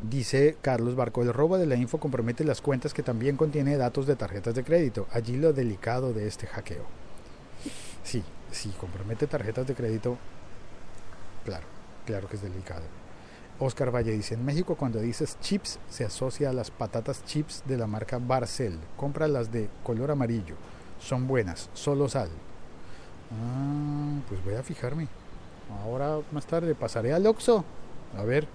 dice 0.02 0.56
Carlos 0.60 0.94
Barco, 0.94 1.22
el 1.22 1.32
robo 1.32 1.58
de 1.58 1.66
la 1.66 1.76
info 1.76 1.98
compromete 1.98 2.44
las 2.44 2.60
cuentas 2.60 2.92
que 2.92 3.02
también 3.02 3.36
contiene 3.36 3.76
datos 3.76 4.06
de 4.06 4.16
tarjetas 4.16 4.54
de 4.54 4.64
crédito. 4.64 5.06
Allí 5.12 5.36
lo 5.36 5.52
delicado 5.52 6.12
de 6.12 6.26
este 6.26 6.46
hackeo. 6.46 6.84
Sí, 8.04 8.22
sí, 8.50 8.72
compromete 8.78 9.26
tarjetas 9.26 9.66
de 9.66 9.74
crédito. 9.74 10.18
Claro, 11.44 11.66
claro 12.04 12.28
que 12.28 12.36
es 12.36 12.42
delicado. 12.42 12.82
Oscar 13.58 13.94
Valle 13.94 14.12
dice, 14.12 14.34
en 14.34 14.44
México 14.44 14.74
cuando 14.76 15.00
dices 15.00 15.38
chips 15.40 15.78
se 15.88 16.04
asocia 16.04 16.50
a 16.50 16.52
las 16.52 16.70
patatas 16.70 17.24
chips 17.24 17.62
de 17.66 17.76
la 17.76 17.86
marca 17.86 18.18
Barcel. 18.18 18.78
Compra 18.96 19.28
las 19.28 19.52
de 19.52 19.68
color 19.84 20.10
amarillo. 20.10 20.56
Son 21.00 21.26
buenas, 21.26 21.70
solo 21.72 22.08
sal. 22.08 22.28
Ah, 23.30 24.20
pues 24.28 24.44
voy 24.44 24.54
a 24.54 24.62
fijarme. 24.62 25.08
Ahora 25.84 26.20
más 26.32 26.46
tarde 26.46 26.74
pasaré 26.74 27.12
al 27.12 27.26
Oxxo. 27.26 27.64
A 28.16 28.24
ver, 28.24 28.46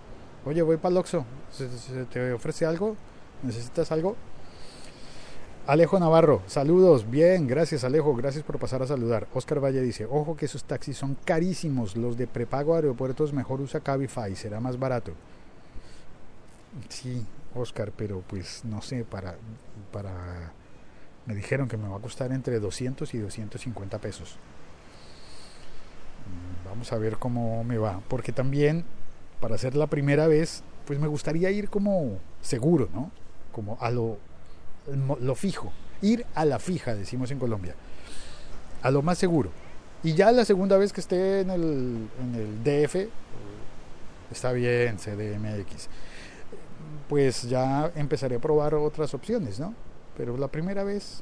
oye, 0.45 0.61
voy 0.61 0.77
para 0.77 0.91
el 0.91 0.97
Oxxo. 0.97 1.25
¿Se, 1.51 1.67
te 2.05 2.33
ofrece 2.33 2.65
algo? 2.65 2.95
¿Necesitas 3.43 3.91
algo? 3.91 4.15
Alejo 5.67 5.99
Navarro, 5.99 6.41
saludos, 6.47 7.09
bien, 7.11 7.45
gracias 7.45 7.83
Alejo, 7.83 8.15
gracias 8.15 8.45
por 8.45 8.57
pasar 8.57 8.81
a 8.83 8.87
saludar. 8.87 9.27
Oscar 9.33 9.61
Valle 9.61 9.81
dice, 9.81 10.05
ojo 10.05 10.37
que 10.37 10.45
esos 10.45 10.63
taxis 10.63 10.97
son 10.97 11.17
carísimos, 11.25 11.97
los 11.97 12.15
de 12.15 12.25
prepago 12.25 12.75
aeropuertos 12.75 13.33
mejor 13.33 13.59
usa 13.59 13.81
Cabify, 13.81 14.33
será 14.37 14.61
más 14.61 14.79
barato. 14.79 15.11
Sí, 16.87 17.25
Oscar, 17.53 17.91
pero 17.97 18.23
pues 18.25 18.63
no 18.63 18.81
sé, 18.81 19.03
para, 19.03 19.35
para, 19.91 20.53
me 21.25 21.35
dijeron 21.35 21.67
que 21.67 21.75
me 21.75 21.89
va 21.89 21.97
a 21.97 22.01
costar 22.01 22.31
entre 22.31 22.61
200 22.61 23.13
y 23.13 23.17
250 23.17 23.99
pesos. 23.99 24.37
Vamos 26.65 26.91
a 26.91 26.97
ver 26.97 27.17
cómo 27.17 27.63
me 27.63 27.77
va, 27.77 28.01
porque 28.07 28.31
también 28.31 28.83
para 29.39 29.55
hacer 29.55 29.75
la 29.75 29.87
primera 29.87 30.27
vez, 30.27 30.63
pues 30.85 30.99
me 30.99 31.07
gustaría 31.07 31.49
ir 31.51 31.69
como 31.69 32.19
seguro, 32.41 32.89
¿no? 32.93 33.11
Como 33.51 33.77
a 33.79 33.89
lo 33.89 34.17
lo 35.19 35.35
fijo, 35.35 35.71
ir 36.01 36.25
a 36.33 36.45
la 36.45 36.59
fija, 36.59 36.95
decimos 36.95 37.31
en 37.31 37.39
Colombia, 37.39 37.75
a 38.81 38.91
lo 38.91 39.01
más 39.01 39.17
seguro. 39.17 39.51
Y 40.03 40.13
ya 40.13 40.31
la 40.31 40.45
segunda 40.45 40.77
vez 40.77 40.93
que 40.93 41.01
esté 41.01 41.41
en 41.41 41.49
el, 41.49 42.07
en 42.21 42.35
el 42.35 42.63
DF, 42.63 43.09
está 44.31 44.51
bien, 44.51 44.97
CDMX, 44.97 45.89
pues 47.09 47.43
ya 47.43 47.91
empezaré 47.95 48.35
a 48.35 48.39
probar 48.39 48.75
otras 48.75 49.13
opciones, 49.13 49.59
¿no? 49.59 49.73
Pero 50.15 50.37
la 50.37 50.47
primera 50.47 50.83
vez, 50.83 51.21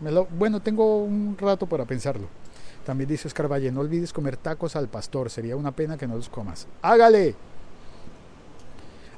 me 0.00 0.10
lo, 0.10 0.26
bueno, 0.26 0.60
tengo 0.60 0.98
un 0.98 1.36
rato 1.38 1.66
para 1.66 1.84
pensarlo. 1.84 2.28
También 2.84 3.08
dice 3.08 3.28
Oscar 3.28 3.50
Valle, 3.50 3.70
no 3.70 3.80
olvides 3.80 4.12
comer 4.12 4.36
tacos 4.36 4.74
al 4.76 4.88
pastor, 4.88 5.30
sería 5.30 5.56
una 5.56 5.70
pena 5.72 5.96
que 5.96 6.06
no 6.06 6.16
los 6.16 6.28
comas. 6.28 6.66
¡Hágale! 6.82 7.34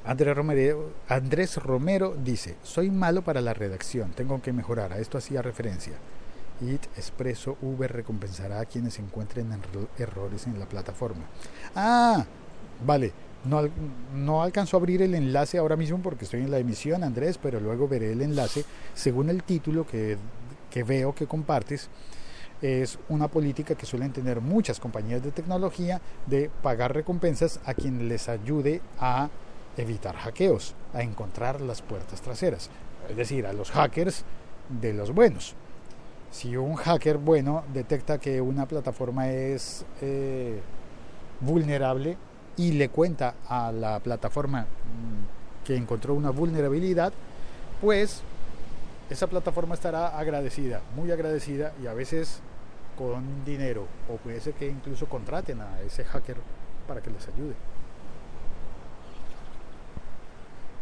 Andrés 0.05 0.35
Romero, 0.35 0.91
Andrés 1.09 1.57
Romero 1.57 2.15
dice, 2.23 2.55
soy 2.61 2.91
malo 2.91 3.23
para 3.23 3.41
la 3.41 3.55
redacción, 3.55 4.11
tengo 4.11 4.39
que 4.41 4.53
mejorar, 4.53 4.93
a 4.93 4.99
esto 4.99 5.17
hacía 5.17 5.41
referencia. 5.41 5.93
IT, 6.61 6.85
Expreso, 6.95 7.57
Uber 7.61 7.91
recompensará 7.91 8.59
a 8.59 8.65
quienes 8.65 8.99
encuentren 8.99 9.51
erro- 9.51 9.87
errores 9.97 10.45
en 10.45 10.59
la 10.59 10.67
plataforma. 10.67 11.23
Ah, 11.75 12.23
vale, 12.85 13.13
no, 13.45 13.61
no 14.13 14.43
alcanzo 14.43 14.77
a 14.77 14.79
abrir 14.79 15.01
el 15.01 15.15
enlace 15.15 15.57
ahora 15.57 15.75
mismo 15.75 15.97
porque 16.03 16.25
estoy 16.25 16.41
en 16.41 16.51
la 16.51 16.59
emisión, 16.59 17.03
Andrés, 17.03 17.39
pero 17.41 17.59
luego 17.59 17.87
veré 17.87 18.11
el 18.11 18.21
enlace 18.21 18.63
según 18.93 19.29
el 19.31 19.41
título 19.43 19.87
que, 19.87 20.17
que 20.69 20.83
veo 20.83 21.15
que 21.15 21.25
compartes. 21.25 21.89
Es 22.65 22.97
una 23.09 23.27
política 23.27 23.75
que 23.75 23.85
suelen 23.85 24.11
tener 24.11 24.41
muchas 24.41 24.79
compañías 24.79 25.21
de 25.21 25.29
tecnología 25.29 26.01
de 26.25 26.49
pagar 26.63 26.95
recompensas 26.95 27.59
a 27.63 27.75
quien 27.75 28.09
les 28.09 28.27
ayude 28.27 28.81
a 28.99 29.29
evitar 29.77 30.15
hackeos, 30.15 30.73
a 30.91 31.03
encontrar 31.03 31.61
las 31.61 31.83
puertas 31.83 32.21
traseras, 32.21 32.71
es 33.07 33.15
decir, 33.15 33.45
a 33.45 33.53
los 33.53 33.69
hackers 33.69 34.23
de 34.81 34.93
los 34.93 35.13
buenos. 35.13 35.53
Si 36.31 36.57
un 36.57 36.73
hacker 36.73 37.19
bueno 37.19 37.63
detecta 37.71 38.17
que 38.17 38.41
una 38.41 38.65
plataforma 38.65 39.29
es 39.29 39.85
eh, 40.01 40.59
vulnerable 41.41 42.17
y 42.57 42.71
le 42.71 42.89
cuenta 42.89 43.35
a 43.47 43.71
la 43.71 43.99
plataforma 43.99 44.61
mm, 44.61 45.65
que 45.65 45.75
encontró 45.75 46.15
una 46.15 46.31
vulnerabilidad, 46.31 47.13
pues 47.79 48.23
esa 49.11 49.27
plataforma 49.27 49.75
estará 49.75 50.17
agradecida, 50.17 50.81
muy 50.95 51.11
agradecida 51.11 51.71
y 51.83 51.85
a 51.85 51.93
veces 51.93 52.41
con 52.97 53.43
dinero 53.45 53.87
o 54.09 54.17
puede 54.17 54.39
ser 54.39 54.53
que 54.53 54.67
incluso 54.67 55.07
contraten 55.07 55.61
a 55.61 55.81
ese 55.81 56.03
hacker 56.03 56.37
para 56.87 57.01
que 57.01 57.09
les 57.09 57.27
ayude. 57.27 57.55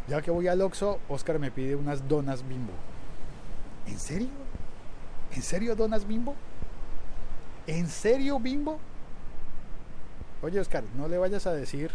Ya 0.08 0.20
que 0.20 0.30
voy 0.30 0.48
al 0.48 0.60
Oxxo, 0.60 1.00
Oscar 1.08 1.38
me 1.38 1.50
pide 1.50 1.76
unas 1.76 2.06
donas 2.06 2.46
bimbo. 2.46 2.72
¿En 3.86 3.98
serio? 3.98 4.28
¿En 5.34 5.42
serio 5.42 5.74
donas 5.74 6.06
bimbo? 6.06 6.34
¿En 7.66 7.88
serio 7.88 8.38
bimbo? 8.38 8.78
Oye 10.42 10.60
Oscar, 10.60 10.84
no 10.96 11.08
le 11.08 11.16
vayas 11.16 11.46
a 11.46 11.54
decir, 11.54 11.90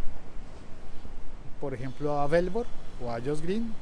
por 1.61 1.73
ejemplo, 1.75 2.19
a 2.19 2.25
Velvor 2.25 2.65
o 3.03 3.11
a 3.11 3.19
Josh 3.21 3.41
Green. 3.41 3.73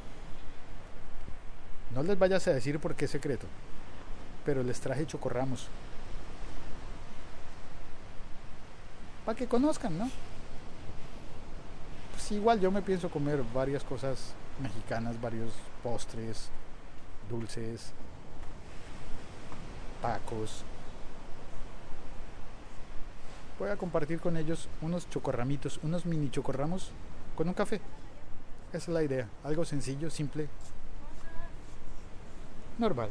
No 1.94 2.02
les 2.02 2.18
vayas 2.18 2.46
a 2.48 2.52
decir 2.52 2.78
por 2.78 2.94
qué 2.94 3.06
es 3.06 3.10
secreto. 3.10 3.46
Pero 4.44 4.62
les 4.62 4.78
traje 4.80 5.06
chocorramos. 5.06 5.68
Para 9.28 9.36
que 9.36 9.46
conozcan, 9.46 9.98
¿no? 9.98 10.08
Pues 12.12 12.32
igual 12.32 12.60
yo 12.60 12.70
me 12.70 12.80
pienso 12.80 13.10
comer 13.10 13.44
varias 13.52 13.84
cosas 13.84 14.32
mexicanas, 14.58 15.20
varios 15.20 15.52
postres, 15.82 16.48
dulces, 17.28 17.92
tacos. 20.00 20.64
Voy 23.58 23.68
a 23.68 23.76
compartir 23.76 24.18
con 24.18 24.34
ellos 24.38 24.66
unos 24.80 25.10
chocorramitos, 25.10 25.78
unos 25.82 26.06
mini 26.06 26.30
chocorramos 26.30 26.92
con 27.36 27.48
un 27.48 27.54
café. 27.54 27.82
Esa 28.72 28.78
es 28.78 28.88
la 28.88 29.02
idea. 29.02 29.28
Algo 29.44 29.66
sencillo, 29.66 30.08
simple, 30.08 30.48
normal. 32.78 33.10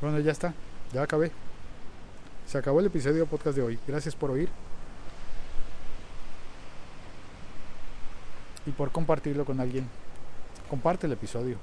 Bueno, 0.00 0.18
ya 0.18 0.32
está. 0.32 0.52
Ya 0.92 1.02
acabé. 1.02 1.32
Se 2.46 2.58
acabó 2.58 2.80
el 2.80 2.86
episodio 2.86 3.26
podcast 3.26 3.56
de 3.56 3.62
hoy. 3.62 3.78
Gracias 3.86 4.14
por 4.14 4.30
oír. 4.30 4.48
Y 8.66 8.70
por 8.70 8.92
compartirlo 8.92 9.44
con 9.44 9.58
alguien. 9.60 9.88
Comparte 10.68 11.06
el 11.06 11.12
episodio. 11.12 11.58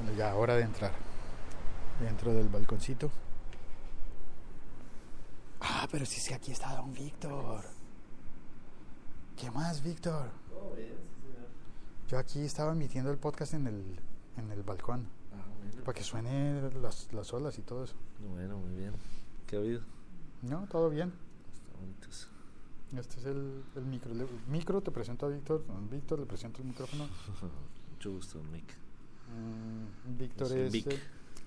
Bueno, 0.00 0.18
ya 0.18 0.34
hora 0.52 0.58
de 0.58 0.64
entrar. 0.64 0.92
Dentro 2.00 2.32
del 2.32 2.48
balconcito. 2.48 3.10
Ah, 5.60 5.86
pero 5.90 6.04
si 6.06 6.20
sí, 6.20 6.32
aquí 6.34 6.50
está 6.52 6.74
don 6.76 6.92
Víctor. 6.92 7.64
¿Qué 9.36 9.50
más, 9.50 9.82
Víctor? 9.82 10.30
Yo 12.08 12.18
aquí 12.18 12.40
estaba 12.40 12.72
emitiendo 12.72 13.10
el 13.10 13.18
podcast 13.18 13.54
en 13.54 13.66
el, 13.66 14.00
en 14.36 14.50
el 14.50 14.62
balcón. 14.62 15.06
Ah, 15.32 15.44
bueno. 15.58 15.84
Para 15.84 15.96
que 15.96 16.04
suene 16.04 16.70
las, 16.80 17.12
las 17.12 17.32
olas 17.32 17.58
y 17.58 17.62
todo 17.62 17.84
eso. 17.84 17.94
Bueno, 18.32 18.58
muy 18.58 18.74
bien. 18.76 18.92
¿Qué 19.46 19.56
ha 19.56 19.58
habido? 19.60 19.80
No, 20.42 20.66
todo 20.68 20.90
bien. 20.90 21.12
Este 22.96 23.20
es 23.20 23.24
el, 23.26 23.64
el 23.76 23.84
micro. 23.84 24.12
Le- 24.14 24.26
micro, 24.48 24.80
te 24.82 24.90
presento 24.90 25.26
a 25.26 25.28
Víctor. 25.30 25.64
Víctor, 25.90 26.18
le 26.20 26.26
presento 26.26 26.60
el 26.60 26.68
micrófono. 26.68 27.06
Mucho 27.92 28.10
gusto, 28.12 28.42
Mick. 28.52 28.81
Mm, 29.34 30.18
Víctor 30.18 30.46
es 30.66 30.72
eh, 30.74 31.00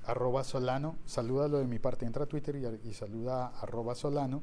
arroba 0.05 0.43
solano. 0.43 0.95
Salúdalo 1.05 1.57
de 1.59 1.65
mi 1.65 1.79
parte. 1.79 2.05
Entra 2.05 2.23
a 2.23 2.27
Twitter 2.27 2.55
y, 2.55 2.89
y 2.89 2.93
saluda 2.93 3.47
a 3.47 3.61
arroba 3.61 3.95
solano. 3.95 4.41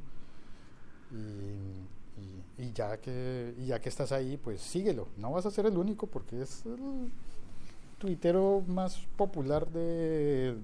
Y, 1.10 1.14
y- 1.16 2.42
y 2.58 2.72
ya 2.72 2.98
que, 2.98 3.54
y 3.58 3.66
ya 3.66 3.80
que 3.80 3.88
estás 3.88 4.12
ahí, 4.12 4.36
pues 4.36 4.60
síguelo. 4.60 5.08
No 5.16 5.32
vas 5.32 5.46
a 5.46 5.50
ser 5.50 5.66
el 5.66 5.76
único 5.76 6.06
porque 6.06 6.42
es 6.42 6.64
el 6.66 7.10
tuitero 7.98 8.62
más 8.66 8.98
popular 9.16 9.68
de, 9.70 10.56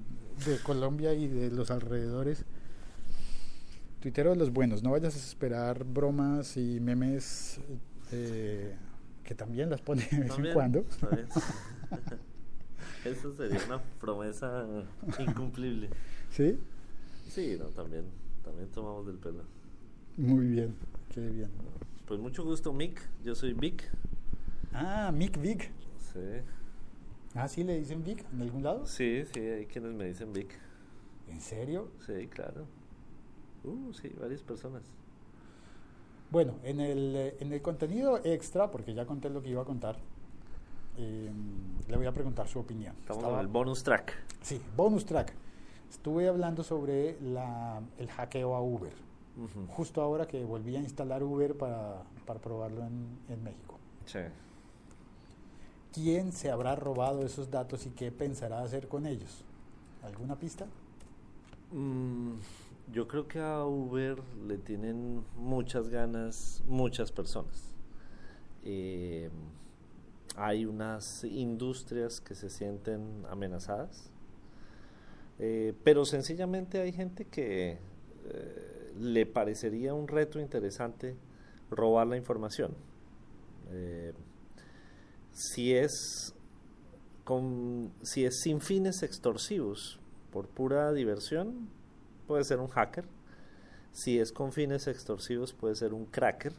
de 0.47 0.59
Colombia 0.63 1.15
y 1.15 1.27
de 1.29 1.51
los 1.51 1.71
alrededores. 1.71 2.45
Tuitero 4.01 4.31
de 4.31 4.37
los 4.37 4.53
buenos, 4.53 4.83
no 4.83 4.91
vayas 4.93 5.15
a 5.17 5.19
esperar 5.19 5.83
bromas 5.85 6.57
y 6.57 6.79
memes 6.81 7.61
eh, 8.13 8.77
que 9.25 9.35
también 9.35 9.71
las 9.71 9.81
pone 9.81 10.07
de 10.11 10.21
vez 10.21 10.39
en 10.39 10.53
cuando. 10.53 10.85
Eso 13.05 13.33
sería 13.35 13.61
una 13.67 13.81
promesa 14.01 14.67
incumplible. 15.19 15.91
¿Sí? 16.31 16.59
Sí, 17.29 17.57
no, 17.59 17.67
también, 17.67 18.05
también 18.45 18.69
tomamos 18.71 19.07
del 19.07 19.17
pelo. 19.19 19.43
Muy 20.17 20.47
bien, 20.47 20.75
qué 21.15 21.21
bien. 21.21 21.51
Pues 22.07 22.19
mucho 22.21 22.45
gusto, 22.45 22.73
Mick. 22.73 23.01
Yo 23.23 23.35
soy 23.35 23.53
Vic. 23.53 23.91
Ah, 24.73 25.11
Mick 25.13 25.41
Vic. 25.41 25.71
Sí, 26.13 26.21
Ah, 27.35 27.47
sí, 27.47 27.63
le 27.63 27.79
dicen 27.79 28.03
Vic 28.03 28.25
en 28.33 28.41
algún 28.43 28.63
lado. 28.63 28.87
sí, 28.87 29.23
sí, 29.33 29.39
hay 29.41 29.67
quienes 29.67 29.93
me 29.93 30.07
dicen 30.07 30.33
Vic. 30.33 30.59
¿En 31.29 31.41
serio? 31.41 31.91
Sí, 32.07 32.27
claro. 32.29 32.67
Uh, 33.65 33.93
sí, 33.93 34.11
varias 34.19 34.43
personas. 34.43 34.83
Bueno, 36.31 36.55
en 36.63 36.81
el, 36.81 37.15
eh, 37.17 37.37
en 37.41 37.53
el 37.53 37.61
contenido 37.63 38.21
extra, 38.25 38.71
porque 38.71 38.95
ya 38.95 39.05
conté 39.07 39.29
lo 39.31 39.43
que 39.43 39.51
iba 39.51 39.63
a 39.63 39.65
contar, 39.67 39.99
eh, 40.99 41.31
le 41.89 41.97
voy 41.97 42.07
a 42.07 42.13
preguntar 42.13 42.47
su 42.49 42.59
opinión. 42.59 42.95
Estamos 42.99 43.23
Estaba- 43.23 43.39
en 43.41 43.47
el 43.47 43.49
bonus 43.49 43.83
track. 43.83 44.13
Sí, 44.43 44.61
bonus 44.77 45.05
track. 45.07 45.33
Estuve 45.91 46.29
hablando 46.29 46.63
sobre 46.63 47.19
la, 47.23 47.81
el 47.99 48.11
hackeo 48.11 48.55
a 48.55 48.61
Uber. 48.63 48.93
Justo 49.69 50.03
ahora 50.03 50.27
que 50.27 50.45
volví 50.45 50.75
a 50.77 50.81
instalar 50.81 51.23
Uber 51.23 51.57
para, 51.57 52.03
para 52.27 52.41
probarlo 52.41 52.85
en, 52.85 53.07
en 53.29 53.43
México. 53.45 53.79
Sí. 54.05 54.19
¿Quién 55.93 56.33
se 56.33 56.51
habrá 56.51 56.75
robado 56.77 57.23
esos 57.25 57.51
datos 57.51 57.87
y 57.87 57.91
qué 57.91 58.11
pensará 58.13 58.61
hacer 58.63 58.89
con 58.89 59.07
ellos? 59.07 59.45
¿Alguna 60.03 60.37
pista? 60.37 60.67
Mm, 61.73 62.33
yo 62.93 63.07
creo 63.09 63.29
que 63.29 63.41
a 63.41 63.65
Uber 63.65 64.21
le 64.47 64.59
tienen 64.59 65.25
muchas 65.37 65.89
ganas 65.89 66.63
muchas 66.67 67.13
personas. 67.13 67.75
Eh, 68.65 69.31
hay 70.37 70.67
unas 70.67 71.25
industrias 71.25 72.21
que 72.21 72.35
se 72.35 72.51
sienten 72.51 73.25
amenazadas, 73.29 74.11
eh, 75.39 75.75
pero 75.85 76.05
sencillamente 76.05 76.81
hay 76.81 76.93
gente 76.93 77.25
que 77.25 77.79
eh, 78.25 78.93
le 78.99 79.27
parecería 79.27 79.95
un 79.95 80.09
reto 80.09 80.41
interesante 80.41 81.17
robar 81.71 82.07
la 82.07 82.17
información. 82.17 82.75
Eh, 83.71 84.13
si 85.33 85.75
es 85.75 86.35
con, 87.25 87.93
si 88.03 88.25
es 88.25 88.41
sin 88.41 88.61
fines 88.61 89.03
extorsivos, 89.03 90.01
por 90.33 90.49
pura 90.49 90.93
diversión, 90.93 91.69
puede 92.27 92.45
ser 92.45 92.59
un 92.59 92.69
hacker. 92.69 93.05
Si 93.93 94.19
es 94.19 94.33
con 94.33 94.53
fines 94.53 94.87
extorsivos, 94.87 95.53
puede 95.53 95.75
ser 95.75 95.95
un 95.95 96.07
cracker. 96.07 96.53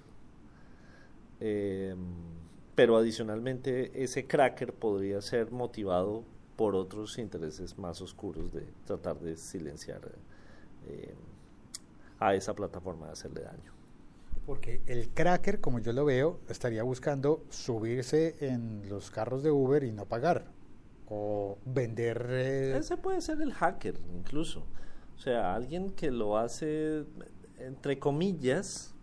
Pero 2.80 2.96
adicionalmente, 2.96 3.92
ese 4.02 4.26
cracker 4.26 4.72
podría 4.72 5.20
ser 5.22 5.52
motivado 5.52 6.24
por 6.56 6.76
otros 6.76 7.18
intereses 7.18 7.78
más 7.78 8.00
oscuros 8.00 8.54
de 8.54 8.64
tratar 8.86 9.20
de 9.20 9.36
silenciar 9.36 10.00
eh, 10.88 11.14
a 12.20 12.36
esa 12.36 12.54
plataforma, 12.54 13.08
de 13.08 13.12
hacerle 13.12 13.42
daño. 13.42 13.74
Porque 14.46 14.82
el 14.86 15.10
cracker, 15.10 15.60
como 15.60 15.80
yo 15.80 15.92
lo 15.92 16.06
veo, 16.06 16.40
estaría 16.48 16.82
buscando 16.84 17.44
subirse 17.50 18.38
en 18.40 18.88
los 18.88 19.12
carros 19.12 19.44
de 19.44 19.52
Uber 19.52 19.84
y 19.84 19.92
no 19.92 20.06
pagar. 20.06 20.46
O 21.10 21.58
vender... 21.66 22.28
eh, 22.30 22.78
Ese 22.78 22.96
puede 22.96 23.20
ser 23.20 23.42
el 23.42 23.52
hacker, 23.52 24.00
incluso. 24.16 24.64
O 25.18 25.20
sea, 25.20 25.54
alguien 25.54 25.92
que 25.92 26.12
lo 26.12 26.38
hace, 26.38 27.04
entre 27.58 28.00
comillas, 28.00 28.96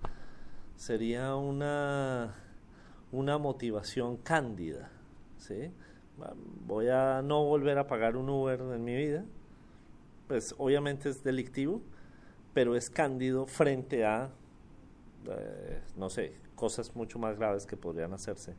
sería 0.76 1.36
una, 1.36 2.34
una 3.16 3.38
motivación 3.38 4.16
cándida. 4.18 4.90
¿sí? 5.38 5.70
Voy 6.66 6.88
a 6.88 7.22
no 7.22 7.44
volver 7.44 7.78
a 7.78 7.86
pagar 7.86 8.16
un 8.16 8.28
Uber 8.28 8.60
en 8.60 8.84
mi 8.84 8.94
vida. 8.94 9.24
Pues 10.28 10.54
obviamente 10.58 11.08
es 11.08 11.22
delictivo, 11.22 11.80
pero 12.52 12.76
es 12.76 12.90
cándido 12.90 13.46
frente 13.46 14.04
a, 14.04 14.30
eh, 15.28 15.80
no 15.96 16.10
sé, 16.10 16.32
cosas 16.54 16.94
mucho 16.96 17.18
más 17.18 17.38
graves 17.38 17.66
que 17.66 17.76
podrían 17.76 18.12
hacerse 18.12 18.54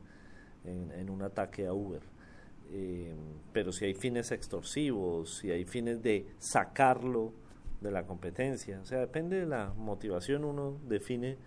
en, 0.64 0.90
en 0.92 1.10
un 1.10 1.22
ataque 1.22 1.66
a 1.66 1.72
Uber. 1.72 2.02
Eh, 2.70 3.14
pero 3.52 3.72
si 3.72 3.86
hay 3.86 3.94
fines 3.94 4.30
extorsivos, 4.30 5.38
si 5.38 5.50
hay 5.50 5.64
fines 5.64 6.02
de 6.02 6.26
sacarlo 6.38 7.32
de 7.80 7.90
la 7.90 8.04
competencia, 8.04 8.80
o 8.80 8.84
sea, 8.84 8.98
depende 8.98 9.40
de 9.40 9.46
la 9.46 9.72
motivación, 9.76 10.44
uno 10.44 10.78
define, 10.86 11.38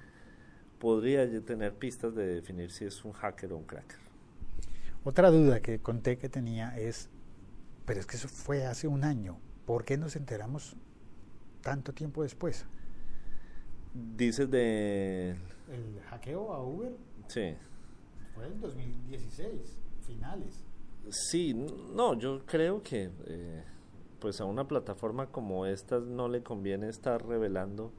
podría 0.81 1.29
tener 1.45 1.75
pistas 1.75 2.15
de 2.15 2.25
definir 2.25 2.71
si 2.71 2.85
es 2.85 3.05
un 3.05 3.13
hacker 3.13 3.53
o 3.53 3.57
un 3.57 3.63
cracker. 3.65 3.99
Otra 5.03 5.29
duda 5.29 5.61
que 5.61 5.79
conté 5.79 6.17
que 6.17 6.27
tenía 6.27 6.75
es, 6.77 7.07
pero 7.85 7.99
es 7.99 8.07
que 8.07 8.17
eso 8.17 8.27
fue 8.27 8.65
hace 8.65 8.87
un 8.87 9.03
año. 9.03 9.37
¿Por 9.65 9.85
qué 9.85 9.95
nos 9.97 10.15
enteramos 10.15 10.75
tanto 11.61 11.93
tiempo 11.93 12.23
después? 12.23 12.65
Dices 13.93 14.49
de... 14.49 15.35
El 15.69 16.01
hackeo 16.09 16.51
a 16.51 16.63
Uber 16.63 16.93
Sí, 17.27 17.53
fue 18.33 18.47
en 18.47 18.59
2016, 18.59 19.77
finales. 20.01 20.65
sí, 21.09 21.53
no, 21.53 22.17
yo 22.17 22.43
creo 22.45 22.81
que 22.81 23.11
eh, 23.27 23.63
pues 24.19 24.41
a 24.41 24.45
una 24.45 24.67
plataforma 24.67 25.27
como 25.27 25.65
esta 25.67 25.99
no 25.99 26.27
le 26.27 26.41
conviene 26.41 26.89
estar 26.89 27.25
revelando 27.25 27.91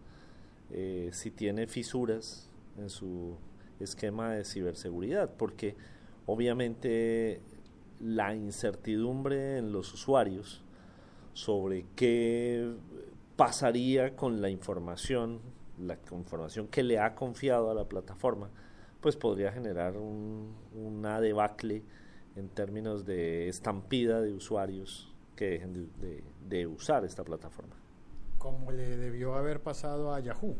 eh, 0.71 1.11
si 1.13 1.31
tiene 1.31 1.67
fisuras 1.67 2.49
en 2.79 2.91
su 2.91 3.37
esquema 3.81 4.33
de 4.33 4.45
ciberseguridad, 4.45 5.31
porque 5.37 5.75
obviamente 6.27 7.41
la 8.01 8.35
incertidumbre 8.35 9.59
en 9.59 9.73
los 9.73 9.93
usuarios 9.95 10.63
sobre 11.35 11.87
qué 11.97 12.75
pasaría 13.37 14.15
con 14.17 14.41
la 14.43 14.51
información, 14.51 15.41
la 15.79 15.99
información 16.13 16.69
que 16.69 16.83
le 16.83 16.99
ha 16.99 17.15
confiado 17.15 17.71
a 17.71 17.75
la 17.75 17.85
plataforma, 17.89 18.51
pues 19.01 19.17
podría 19.17 19.51
generar 19.53 19.97
un- 19.97 20.55
una 20.75 21.21
debacle 21.21 21.83
en 22.37 22.49
términos 22.49 23.05
de 23.05 23.49
estampida 23.49 24.21
de 24.21 24.33
usuarios 24.33 25.13
que 25.37 25.47
dejen 25.51 25.73
de, 25.73 25.81
de- 26.07 26.25
de 26.49 26.67
usar 26.67 27.05
esta 27.05 27.25
plataforma. 27.25 27.75
Como 28.39 28.71
le 28.71 28.97
debió 28.97 29.35
haber 29.35 29.61
pasado 29.63 30.13
a 30.15 30.21
Yahoo. 30.21 30.57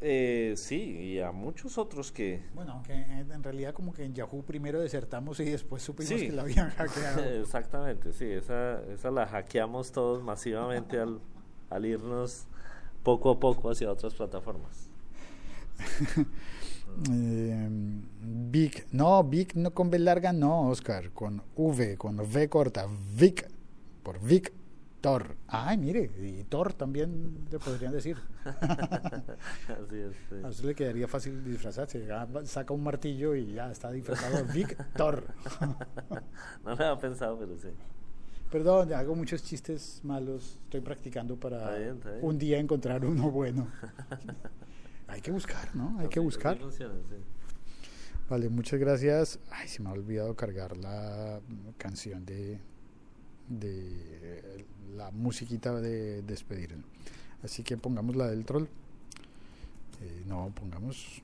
Eh, 0.00 0.54
sí, 0.56 0.76
y 0.82 1.20
a 1.20 1.32
muchos 1.32 1.78
otros 1.78 2.12
que... 2.12 2.42
Bueno, 2.54 2.72
aunque 2.72 2.92
en, 2.92 3.30
en 3.32 3.42
realidad 3.42 3.72
como 3.72 3.92
que 3.94 4.04
en 4.04 4.14
Yahoo 4.14 4.42
primero 4.42 4.80
desertamos 4.80 5.40
y 5.40 5.44
después 5.44 5.82
supimos 5.82 6.20
Sí. 6.20 6.26
que 6.26 6.32
la 6.32 6.42
habían 6.42 6.70
hackeado. 6.70 7.24
Exactamente, 7.40 8.12
sí, 8.12 8.26
esa, 8.26 8.82
esa 8.92 9.10
la 9.10 9.26
hackeamos 9.26 9.92
todos 9.92 10.22
masivamente 10.22 10.98
al, 10.98 11.20
al 11.70 11.86
irnos 11.86 12.46
poco 13.02 13.30
a 13.30 13.38
poco 13.40 13.70
hacia 13.70 13.90
otras 13.90 14.14
plataformas. 14.14 14.88
Eh, 17.10 17.68
Vic, 18.20 18.86
no, 18.92 19.24
Vic 19.24 19.54
no 19.54 19.72
con 19.74 19.90
B 19.90 19.98
larga, 19.98 20.32
no, 20.32 20.68
Oscar, 20.68 21.10
con 21.10 21.42
V, 21.56 21.96
con 21.96 22.20
V 22.20 22.48
corta, 22.48 22.86
Vic, 23.16 23.50
por 24.04 24.20
Victor. 25.04 25.36
Ay, 25.48 25.76
mire, 25.76 26.10
y 26.18 26.44
Thor 26.44 26.72
también 26.72 27.46
le 27.50 27.58
podrían 27.58 27.92
decir. 27.92 28.16
Así 28.44 29.96
es. 29.96 30.14
sí. 30.30 30.36
A 30.42 30.48
usted 30.48 30.64
le 30.64 30.74
quedaría 30.74 31.06
fácil 31.06 31.44
disfrazarse, 31.44 32.08
saca 32.44 32.72
un 32.72 32.82
martillo 32.82 33.34
y 33.34 33.52
ya 33.52 33.70
está 33.70 33.90
disfrazado 33.92 34.46
Victor. 34.54 35.24
No 36.64 36.70
lo 36.70 36.72
había 36.72 36.96
pensado, 36.98 37.38
pero 37.38 37.54
sí. 37.58 37.68
Perdón, 38.50 38.94
hago 38.94 39.14
muchos 39.14 39.42
chistes 39.42 40.00
malos, 40.04 40.58
estoy 40.64 40.80
practicando 40.80 41.36
para 41.36 41.58
Está 41.58 41.76
bien, 41.76 41.96
está 41.96 42.10
bien. 42.12 42.24
un 42.24 42.38
día 42.38 42.58
encontrar 42.58 43.04
uno 43.04 43.30
bueno. 43.30 43.68
Hay 45.08 45.20
que 45.20 45.32
buscar, 45.32 45.76
¿no? 45.76 45.98
Hay 45.98 46.08
que 46.08 46.20
buscar. 46.20 46.52
así 46.54 46.62
funciona, 46.62 46.94
sí. 47.10 47.16
Vale, 48.30 48.48
muchas 48.48 48.80
gracias. 48.80 49.38
Ay, 49.50 49.68
se 49.68 49.82
me 49.82 49.90
ha 49.90 49.92
olvidado 49.92 50.34
cargar 50.34 50.78
la 50.78 51.42
canción 51.76 52.24
de, 52.24 52.58
de 53.48 54.64
la 54.96 55.10
musiquita 55.10 55.72
de 55.80 56.22
despedir. 56.22 56.76
Así 57.42 57.62
que 57.62 57.76
pongamos 57.76 58.16
la 58.16 58.28
del 58.28 58.44
troll. 58.44 58.64
Eh, 60.02 60.24
no, 60.26 60.50
pongamos. 60.54 61.22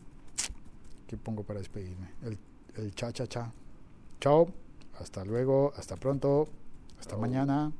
¿Qué 1.07 1.17
pongo 1.17 1.43
para 1.43 1.59
despedirme? 1.61 2.09
El, 2.23 2.39
el 2.77 2.95
cha 2.95 3.13
cha 3.13 3.27
cha. 3.27 3.51
Chao. 4.21 4.49
Hasta 4.99 5.25
luego. 5.25 5.73
Hasta 5.77 5.97
pronto. 5.97 6.49
Hasta 6.99 7.17
mañana. 7.17 7.73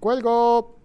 ¡Cuelgo! 0.00 0.79